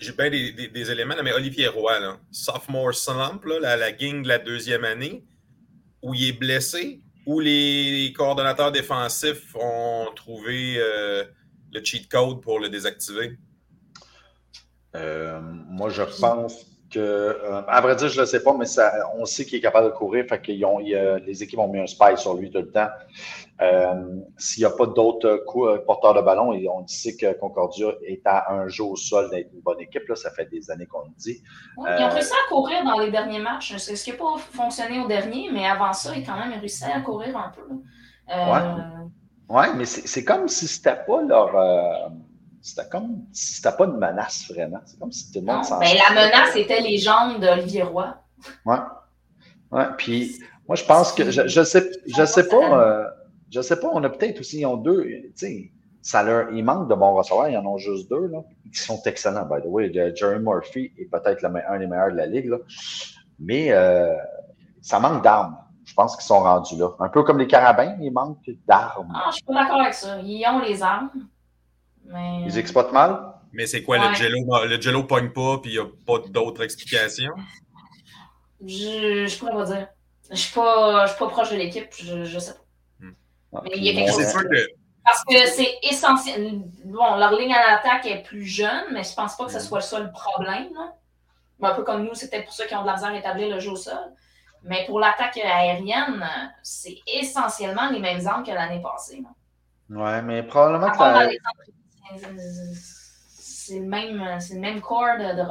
J'ai 0.00 0.12
bien 0.12 0.28
des, 0.28 0.90
éléments, 0.90 1.14
mais 1.22 1.32
Olivier 1.32 1.68
Roy, 1.68 1.98
là, 2.00 2.18
sophomore 2.30 2.92
slump, 2.92 3.44
là, 3.44 3.76
la, 3.76 3.92
gang 3.92 4.22
de 4.22 4.28
la 4.28 4.38
deuxième 4.38 4.84
année, 4.84 5.24
où 6.02 6.12
il 6.14 6.28
est 6.28 6.32
blessé, 6.32 7.00
où 7.24 7.38
les 7.40 8.12
coordonnateurs 8.14 8.72
défensifs 8.72 9.54
ont 9.54 10.08
trouvé 10.14 10.74
euh, 10.78 11.24
le 11.72 11.82
cheat 11.82 12.10
code 12.10 12.42
pour 12.42 12.58
le 12.58 12.68
désactiver? 12.68 13.38
Euh, 14.96 15.40
moi, 15.40 15.88
je 15.90 16.02
pense 16.20 16.73
que, 16.94 17.00
euh, 17.00 17.62
à 17.66 17.80
vrai 17.80 17.96
dire, 17.96 18.08
je 18.08 18.16
ne 18.16 18.20
le 18.20 18.26
sais 18.26 18.42
pas, 18.42 18.54
mais 18.56 18.66
ça, 18.66 18.92
on 19.16 19.24
sait 19.24 19.44
qu'il 19.44 19.58
est 19.58 19.60
capable 19.60 19.88
de 19.88 19.92
courir. 19.92 20.24
Fait 20.28 20.40
qu'ils 20.40 20.64
ont, 20.64 20.78
les 20.78 21.42
équipes 21.42 21.58
ont 21.58 21.68
mis 21.68 21.80
un 21.80 21.86
spy 21.86 22.16
sur 22.16 22.34
lui 22.34 22.50
tout 22.50 22.58
le 22.58 22.70
temps. 22.70 22.88
Euh, 23.60 24.20
s'il 24.38 24.62
n'y 24.62 24.66
a 24.66 24.70
pas 24.70 24.86
d'autres 24.86 25.44
euh, 25.56 25.78
porteurs 25.84 26.14
de 26.14 26.20
ballon, 26.20 26.52
on 26.52 26.86
sait 26.86 27.16
que 27.16 27.32
Concordia 27.38 27.88
est 28.06 28.22
à 28.24 28.52
un 28.52 28.68
jeu 28.68 28.84
au 28.84 28.96
sol 28.96 29.28
d'être 29.30 29.50
une 29.52 29.60
bonne 29.60 29.80
équipe. 29.80 30.06
Là, 30.08 30.14
ça 30.14 30.30
fait 30.30 30.48
des 30.50 30.70
années 30.70 30.86
qu'on 30.86 31.02
le 31.02 31.14
dit. 31.16 31.42
ils 31.78 32.04
ont 32.04 32.08
réussi 32.08 32.32
à 32.32 32.48
courir 32.48 32.84
dans 32.84 32.98
les 32.98 33.10
derniers 33.10 33.40
matchs. 33.40 33.76
C'est 33.78 33.96
ce 33.96 34.04
qui 34.04 34.12
n'a 34.12 34.16
pas 34.16 34.36
fonctionné 34.38 35.00
au 35.00 35.08
dernier, 35.08 35.50
mais 35.52 35.66
avant 35.66 35.92
ça, 35.92 36.14
ils 36.14 36.22
ont 36.22 36.24
quand 36.24 36.38
même 36.38 36.58
réussi 36.58 36.84
à 36.84 37.00
courir 37.00 37.36
un 37.36 37.50
peu. 37.50 37.74
Oui, 38.28 39.56
ouais, 39.56 39.74
mais 39.74 39.84
c'est 39.84 40.24
comme 40.24 40.48
si 40.48 40.68
c'était 40.68 41.00
pas 41.06 41.22
leur. 41.22 42.10
C'était 42.64 42.88
comme 42.88 43.26
si 43.30 43.56
c'était 43.56 43.76
pas 43.76 43.84
une 43.84 43.98
menace 43.98 44.50
vraiment. 44.50 44.80
C'est 44.86 44.98
comme 44.98 45.12
si 45.12 45.30
tout 45.30 45.40
le 45.40 45.44
monde 45.44 45.66
s'en 45.66 45.78
mais 45.80 45.92
ben, 45.92 46.00
La 46.08 46.26
menace 46.26 46.56
était 46.56 46.80
les 46.80 46.96
jambes 46.96 47.38
d'Olivier 47.38 47.82
Roy. 47.82 48.16
Oui. 48.64 48.76
Ouais. 49.70 49.84
Puis 49.98 50.42
moi, 50.66 50.74
je 50.74 50.84
pense 50.84 51.12
que 51.12 51.30
je 51.30 51.42
ne 51.42 51.64
sais, 51.64 51.90
je 52.06 52.24
sais 52.24 52.48
pas. 52.48 52.80
Euh, 52.80 53.04
je 53.50 53.60
sais 53.60 53.78
pas, 53.78 53.90
on 53.92 54.02
a 54.02 54.08
peut-être 54.08 54.40
aussi, 54.40 54.60
ils 54.60 54.66
ont 54.66 54.78
deux. 54.78 55.06
Ça 56.00 56.22
leur, 56.22 56.50
il 56.52 56.64
manque 56.64 56.88
de 56.88 56.94
bons 56.94 57.14
receveurs, 57.14 57.48
ils 57.48 57.56
en 57.58 57.66
ont 57.66 57.76
juste 57.76 58.08
deux, 58.08 58.28
là, 58.28 58.38
qui 58.72 58.80
sont 58.80 59.00
excellents, 59.04 59.44
by 59.44 59.60
the 59.62 59.66
way. 59.66 59.92
Jerry 60.14 60.38
Murphy 60.38 60.90
est 60.98 61.10
peut-être 61.10 61.44
un 61.44 61.78
des 61.78 61.86
meilleurs 61.86 62.12
de 62.12 62.16
la 62.16 62.26
ligue, 62.26 62.46
là. 62.46 62.56
mais 63.38 63.72
euh, 63.72 64.14
ça 64.80 64.98
manque 65.00 65.22
d'armes. 65.22 65.58
Je 65.84 65.92
pense 65.92 66.16
qu'ils 66.16 66.24
sont 66.24 66.40
rendus 66.40 66.76
là. 66.76 66.88
Un 66.98 67.10
peu 67.10 67.22
comme 67.24 67.38
les 67.38 67.46
carabins, 67.46 67.94
ils 68.00 68.10
manquent 68.10 68.50
d'armes. 68.66 69.12
Ah, 69.14 69.26
je 69.28 69.34
suis 69.34 69.44
pas 69.44 69.52
d'accord 69.52 69.82
avec 69.82 69.92
ça. 69.92 70.18
Ils 70.22 70.46
ont 70.48 70.60
les 70.60 70.82
armes. 70.82 71.10
Ils 72.12 72.58
exploitent 72.58 72.92
mal? 72.92 73.34
Mais 73.52 73.66
c'est 73.66 73.82
quoi, 73.82 73.98
le 73.98 74.14
jello, 74.14 74.38
le 74.66 74.80
jello 74.80 75.04
pogne 75.04 75.30
pas, 75.30 75.58
puis 75.58 75.72
il 75.72 75.80
n'y 75.80 75.86
a 75.86 75.88
pas 76.06 76.18
d'autres 76.28 76.62
explications? 76.62 77.32
Je 78.66 79.24
ne 79.24 79.38
pourrais 79.38 79.52
pas 79.52 79.64
dire. 79.64 79.88
Je 80.26 80.32
ne 80.32 80.36
suis, 80.36 80.54
pas, 80.54 81.06
suis 81.06 81.18
pas 81.18 81.28
proche 81.28 81.50
de 81.50 81.56
l'équipe, 81.56 81.88
je 81.92 82.14
ne 82.14 82.38
sais 82.38 82.54
pas. 82.54 82.60
Hmm. 83.00 83.12
Mais 83.64 83.70
il 83.76 83.84
y 83.84 83.90
a 83.90 83.92
quelque 83.92 84.10
chose. 84.10 84.32
Que... 84.32 84.66
Parce 85.04 85.22
que 85.24 85.46
c'est 85.46 85.78
essentiel. 85.82 86.62
Bon, 86.84 87.16
leur 87.16 87.32
ligne 87.32 87.54
à 87.54 87.70
l'attaque 87.70 88.06
est 88.06 88.22
plus 88.22 88.44
jeune, 88.44 88.86
mais 88.92 89.04
je 89.04 89.10
ne 89.10 89.14
pense 89.14 89.36
pas 89.36 89.44
que 89.44 89.52
ce 89.52 89.58
hmm. 89.58 89.60
soit 89.60 89.80
ça 89.82 90.00
le 90.00 90.10
problème. 90.10 90.72
Un 91.62 91.74
peu 91.74 91.82
comme 91.84 92.04
nous, 92.04 92.14
c'est 92.14 92.28
peut-être 92.28 92.44
pour 92.44 92.54
ceux 92.54 92.66
qui 92.66 92.74
ont 92.74 92.82
de 92.82 92.86
la 92.86 92.94
misère 92.94 93.10
à 93.10 93.16
établir 93.16 93.48
le 93.54 93.60
jeu 93.60 93.70
au 93.70 93.76
sol. 93.76 93.94
Mais 94.64 94.84
pour 94.86 94.98
l'attaque 94.98 95.36
aérienne, 95.36 96.26
c'est 96.62 96.96
essentiellement 97.06 97.90
les 97.90 98.00
mêmes 98.00 98.26
armes 98.26 98.44
que 98.44 98.50
l'année 98.50 98.82
passée. 98.82 99.22
Oui, 99.90 100.22
mais 100.24 100.42
probablement 100.42 100.90
que 100.90 101.36
c'est 103.28 103.78
le 103.78 103.86
même, 103.86 104.22
même 104.56 104.80
corps 104.80 105.16
de, 105.18 105.42
de 105.42 105.48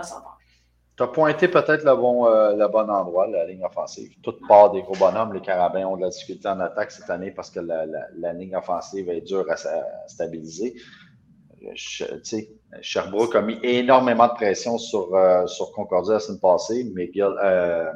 Tu 0.95 1.03
as 1.03 1.07
pointé 1.07 1.47
peut-être 1.47 1.83
le 1.83 1.95
bon, 1.95 2.27
euh, 2.27 2.55
le 2.55 2.67
bon 2.67 2.89
endroit, 2.89 3.27
la 3.27 3.45
ligne 3.45 3.63
offensive. 3.63 4.13
Toute 4.21 4.45
part 4.47 4.71
des 4.71 4.81
gros 4.81 4.95
bonhommes, 4.95 5.33
les 5.33 5.41
Carabins 5.41 5.85
ont 5.85 5.97
de 5.97 6.01
la 6.03 6.09
difficulté 6.09 6.47
en 6.47 6.59
attaque 6.59 6.91
cette 6.91 7.09
année 7.09 7.31
parce 7.31 7.49
que 7.49 7.59
la, 7.59 7.85
la, 8.15 8.33
ligne 8.33 8.55
offensive 8.55 9.09
est 9.09 9.21
dure 9.21 9.45
à, 9.49 9.55
stabiliser. 10.07 10.75
Je, 11.73 12.03
Sherbrooke 12.81 13.35
a 13.35 13.41
mis 13.41 13.57
énormément 13.63 14.27
de 14.27 14.33
pression 14.33 14.77
sur, 14.77 15.15
euh, 15.15 15.47
sur 15.47 15.71
Concordia 15.71 16.13
la 16.13 16.19
semaine 16.19 16.39
passée, 16.39 16.91
mais 16.93 17.09
euh, 17.17 17.91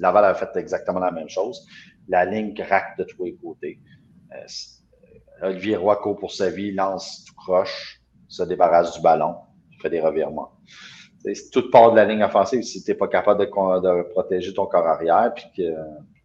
Laval 0.00 0.24
a 0.24 0.34
fait 0.34 0.56
exactement 0.56 0.98
la 0.98 1.12
même 1.12 1.28
chose. 1.28 1.66
La 2.08 2.24
ligne 2.24 2.54
craque 2.54 2.98
de 2.98 3.04
tous 3.04 3.24
les 3.24 3.34
côtés. 3.36 3.78
Olivier 5.44 5.76
Roy 5.76 5.96
court 5.96 6.16
pour 6.16 6.32
sa 6.32 6.50
vie, 6.50 6.72
lance 6.72 7.24
tout 7.26 7.34
croche, 7.34 8.00
se 8.28 8.42
débarrasse 8.42 8.94
du 8.94 9.00
ballon, 9.00 9.36
fait 9.80 9.90
des 9.90 10.00
revirements. 10.00 10.52
C'est 11.24 11.50
toute 11.50 11.70
part 11.70 11.92
de 11.92 11.96
la 11.96 12.04
ligne 12.04 12.22
offensive 12.22 12.62
si 12.62 12.82
tu 12.82 12.90
n'es 12.90 12.96
pas 12.96 13.08
capable 13.08 13.40
de, 13.40 14.02
protéger 14.12 14.52
ton 14.52 14.66
corps 14.66 14.86
arrière 14.86 15.32
puis 15.34 15.46
que 15.56 15.74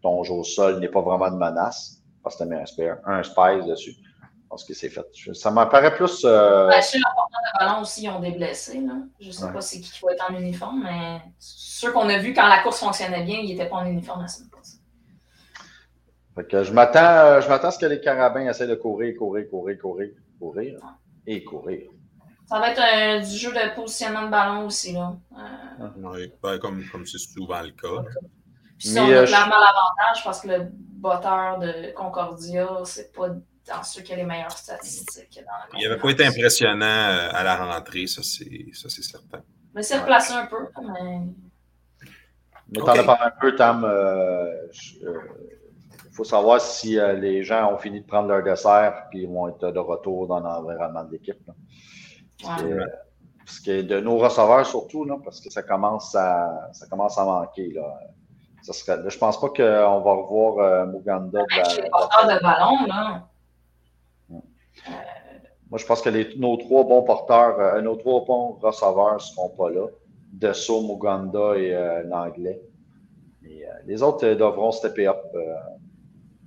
ton 0.02 0.24
jeu 0.24 0.34
au 0.34 0.44
sol 0.44 0.80
n'est 0.80 0.90
pas 0.90 1.02
vraiment 1.02 1.30
de 1.30 1.38
menace, 1.38 2.02
parce 2.24 2.36
que 2.36 2.44
tu 2.44 2.52
as 2.52 2.56
mis 2.56 2.62
un, 2.62 2.66
spare, 2.66 2.98
un 3.06 3.24
spice 3.24 3.66
dessus. 3.66 3.96
Je 3.96 4.48
pense 4.50 4.64
que 4.66 4.74
c'est 4.74 4.90
fait. 4.90 5.06
Ça 5.34 5.52
m'apparaît 5.52 5.94
plus. 5.94 6.24
Euh... 6.26 6.68
Ben, 6.68 6.82
chez 6.82 6.98
de 6.98 7.60
ballon 7.60 7.82
aussi, 7.82 8.06
ils 8.06 8.10
ont 8.10 8.20
des 8.20 8.32
blessés. 8.32 8.82
Là. 8.82 8.94
Je 9.20 9.28
ne 9.28 9.32
sais 9.32 9.52
pas 9.52 9.62
c'est 9.62 9.80
qui 9.80 9.92
qui 9.92 10.00
va 10.04 10.14
être 10.14 10.26
en 10.30 10.36
uniforme, 10.36 10.82
mais 10.84 11.22
ceux 11.38 11.92
qu'on 11.92 12.10
a 12.10 12.18
vus 12.18 12.34
quand 12.34 12.48
la 12.48 12.64
course 12.64 12.80
fonctionnait 12.80 13.24
bien, 13.24 13.38
ils 13.38 13.50
n'étaient 13.50 13.70
pas 13.70 13.78
en 13.78 13.86
uniforme 13.86 14.24
à 14.24 14.28
ce 14.28 14.44
moment 16.42 16.64
je 16.64 16.74
m'attends, 16.74 17.42
je 17.42 17.50
m'attends 17.50 17.68
à 17.68 17.72
ce 17.72 17.80
que 17.80 17.86
les 17.86 18.02
carabins 18.02 18.48
essaient 18.48 18.68
de 18.68 18.76
courir, 18.76 19.16
courir, 19.18 19.50
courir, 19.50 19.78
courir, 19.80 20.10
courir 20.40 20.80
et 21.28 21.44
courir. 21.44 21.90
Ça 22.48 22.60
va 22.60 22.72
être 22.72 22.82
un, 22.82 23.20
du 23.20 23.38
jeu 23.38 23.52
de 23.52 23.76
positionnement 23.76 24.24
de 24.24 24.32
ballon 24.32 24.66
aussi. 24.66 24.94
Là. 24.94 25.16
Euh... 25.34 25.88
Oui, 25.98 26.32
ben, 26.42 26.58
comme, 26.58 26.84
comme 26.92 27.06
c'est 27.06 27.20
souvent 27.20 27.62
le 27.62 27.72
cas. 27.72 28.10
Puis 28.80 28.88
ça, 28.88 29.04
on 29.04 29.08
a 29.08 29.12
euh, 29.12 29.26
clairement 29.26 29.56
l'avantage 29.60 30.24
parce 30.24 30.42
que 30.42 30.48
le 30.48 30.68
botteur 30.72 31.60
de 31.60 31.92
Concordia, 31.92 32.68
c'est 32.86 33.14
pas 33.14 33.30
dans 33.30 33.84
ceux 33.84 34.02
qui 34.02 34.14
ont 34.14 34.16
les 34.16 34.24
meilleures 34.24 34.58
statistiques. 34.58 35.44
Il 35.78 35.88
n'avait 35.88 36.02
pas 36.02 36.10
été 36.10 36.26
impressionnant 36.26 36.86
euh, 36.86 37.30
à 37.32 37.44
la 37.44 37.56
rentrée, 37.56 38.08
ça 38.08 38.22
c'est 38.24 39.04
certain. 39.04 39.44
Mais 39.76 39.84
c'est 39.84 40.00
replacé 40.00 40.34
un 40.34 40.48
peu. 40.48 40.68
Mais, 40.82 41.20
mais 42.70 42.80
t'en 42.80 42.88
as 42.88 43.04
parlé 43.04 43.26
un 43.26 43.40
peu, 43.40 43.56
Tam. 43.56 43.84
Euh, 43.84 44.68
faut 46.20 46.26
savoir 46.26 46.60
si 46.60 46.98
les 47.26 47.44
gens 47.44 47.74
ont 47.74 47.78
fini 47.78 48.02
de 48.02 48.06
prendre 48.06 48.28
leur 48.28 48.44
dessert 48.44 49.06
et 49.14 49.26
vont 49.26 49.48
être 49.48 49.72
de 49.72 49.80
retour 49.80 50.28
dans 50.28 50.42
l'environnement 50.42 51.06
de 51.06 51.14
l'équipe. 51.14 51.50
Parce 52.44 53.62
que 53.62 53.82
de 53.82 54.02
nos 54.02 54.18
receveurs 54.18 54.66
surtout, 54.66 55.08
parce 55.24 55.40
que 55.40 55.50
ça 55.50 55.64
commence 55.64 56.14
à, 56.16 56.70
ça 56.74 56.88
commence 56.88 57.18
à 57.18 57.24
manquer. 57.24 57.72
Là. 57.72 58.00
Ça 58.62 58.74
serait, 58.74 59.10
je 59.10 59.18
pense 59.18 59.40
pas 59.40 59.48
qu'on 59.48 60.02
va 60.02 60.14
revoir 60.14 60.58
euh, 60.60 60.86
Muganda. 60.88 61.40
De 61.42 61.90
porteurs 61.90 62.28
de 62.28 62.44
ballon, 62.44 62.86
là. 62.86 63.24
Moi, 65.70 65.78
je 65.78 65.86
pense 65.86 66.02
que 66.02 66.10
les, 66.10 66.36
nos 66.36 66.58
trois 66.58 66.84
bons 66.84 67.04
porteurs, 67.04 67.60
euh, 67.60 67.82
nos 67.82 67.96
trois 67.96 68.26
bons 68.26 68.60
receveurs 68.62 69.14
ne 69.14 69.20
seront 69.20 69.50
pas 69.50 69.70
là. 69.70 69.88
Dessau, 70.34 70.82
Muganda 70.82 71.56
et 71.56 71.74
euh, 71.74 72.04
l'anglais. 72.04 72.62
les 73.86 74.04
autres 74.04 74.28
devront 74.28 74.72
stepper 74.72 75.08
up. 75.08 75.24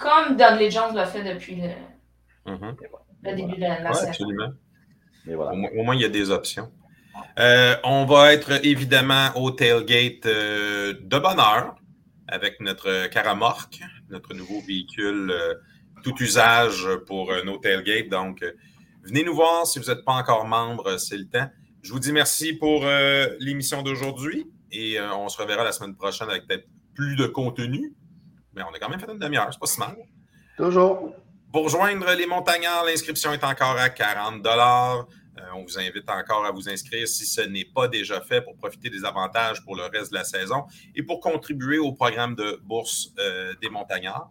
Comme 0.02 0.36
Dudley 0.36 0.70
Jones 0.70 0.94
l'a 0.94 1.06
fait 1.06 1.22
depuis 1.22 1.56
le, 1.56 2.52
mm-hmm. 2.52 3.36
début 3.36 3.56
de 3.56 3.60
la, 3.60 3.92
saison. 3.92 4.08
Absolument. 4.08 4.52
Au, 5.78 5.82
moins, 5.84 5.94
il 5.94 6.02
y 6.02 6.04
a 6.04 6.08
des 6.08 6.30
options. 6.30 6.70
on 7.38 8.04
va 8.04 8.32
être 8.32 8.64
évidemment 8.66 9.30
au 9.36 9.52
tailgate 9.52 10.26
de 10.26 11.18
bonne 11.18 11.38
heure 11.38 11.76
avec 12.32 12.60
notre 12.60 13.08
Caramorque, 13.08 13.80
notre 14.08 14.34
nouveau 14.34 14.60
véhicule 14.60 15.30
euh, 15.30 15.54
tout 16.02 16.14
usage 16.20 16.88
pour 17.06 17.30
euh, 17.30 17.42
nos 17.44 17.58
tailgates. 17.58 18.08
Donc, 18.08 18.42
euh, 18.42 18.52
venez 19.04 19.22
nous 19.22 19.34
voir 19.34 19.66
si 19.66 19.78
vous 19.78 19.86
n'êtes 19.86 20.04
pas 20.04 20.14
encore 20.14 20.46
membre, 20.46 20.98
c'est 20.98 21.18
le 21.18 21.28
temps. 21.28 21.48
Je 21.82 21.92
vous 21.92 21.98
dis 21.98 22.12
merci 22.12 22.52
pour 22.52 22.84
l'émission 23.40 23.82
d'aujourd'hui 23.82 24.48
et 24.70 25.00
on 25.00 25.28
se 25.28 25.36
reverra 25.42 25.64
la 25.64 25.72
semaine 25.72 25.96
prochaine 25.96 26.30
avec 26.30 26.46
peut-être 26.46 26.68
plus 26.94 27.16
de 27.16 27.26
contenu. 27.26 27.92
Mais 28.54 28.62
on 28.62 28.74
a 28.74 28.78
quand 28.78 28.88
même 28.88 29.00
fait 29.00 29.10
une 29.10 29.18
demi-heure, 29.18 29.48
c'est 29.52 29.60
pas 29.60 29.66
si 29.66 29.78
mal. 29.78 29.96
Toujours. 30.56 31.14
Pour 31.52 31.64
rejoindre 31.64 32.10
les 32.14 32.26
montagnards, 32.26 32.84
l'inscription 32.84 33.32
est 33.32 33.44
encore 33.44 33.76
à 33.78 33.90
40 33.90 34.42
euh, 35.38 35.42
on 35.54 35.62
vous 35.62 35.78
invite 35.78 36.08
encore 36.10 36.44
à 36.44 36.50
vous 36.50 36.68
inscrire 36.68 37.08
si 37.08 37.24
ce 37.24 37.40
n'est 37.40 37.64
pas 37.64 37.88
déjà 37.88 38.20
fait 38.20 38.42
pour 38.42 38.54
profiter 38.56 38.90
des 38.90 39.04
avantages 39.04 39.64
pour 39.64 39.76
le 39.76 39.84
reste 39.84 40.12
de 40.12 40.18
la 40.18 40.24
saison 40.24 40.64
et 40.94 41.02
pour 41.02 41.20
contribuer 41.20 41.78
au 41.78 41.92
programme 41.92 42.34
de 42.34 42.60
bourse 42.62 43.08
euh, 43.18 43.54
des 43.62 43.70
montagnards. 43.70 44.30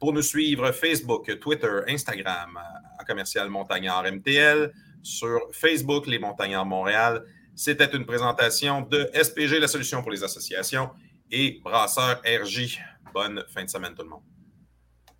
Pour 0.00 0.12
nous 0.12 0.22
suivre, 0.22 0.72
Facebook, 0.72 1.38
Twitter, 1.38 1.80
Instagram, 1.86 2.58
à 2.98 3.04
commercial 3.04 3.48
Montagnard 3.48 4.02
MTL, 4.04 4.72
sur 5.00 5.40
Facebook, 5.52 6.08
Les 6.08 6.18
Montagnards 6.18 6.66
Montréal. 6.66 7.24
C'était 7.54 7.90
une 7.96 8.04
présentation 8.04 8.80
de 8.80 9.08
SPG, 9.14 9.60
la 9.60 9.68
solution 9.68 10.02
pour 10.02 10.10
les 10.10 10.24
associations, 10.24 10.90
et 11.30 11.60
Brasseur 11.62 12.20
RJ. 12.24 12.80
Bonne 13.12 13.44
fin 13.48 13.64
de 13.64 13.68
semaine 13.68 13.94
tout 13.94 14.02
le 14.02 14.08
monde. 14.08 14.31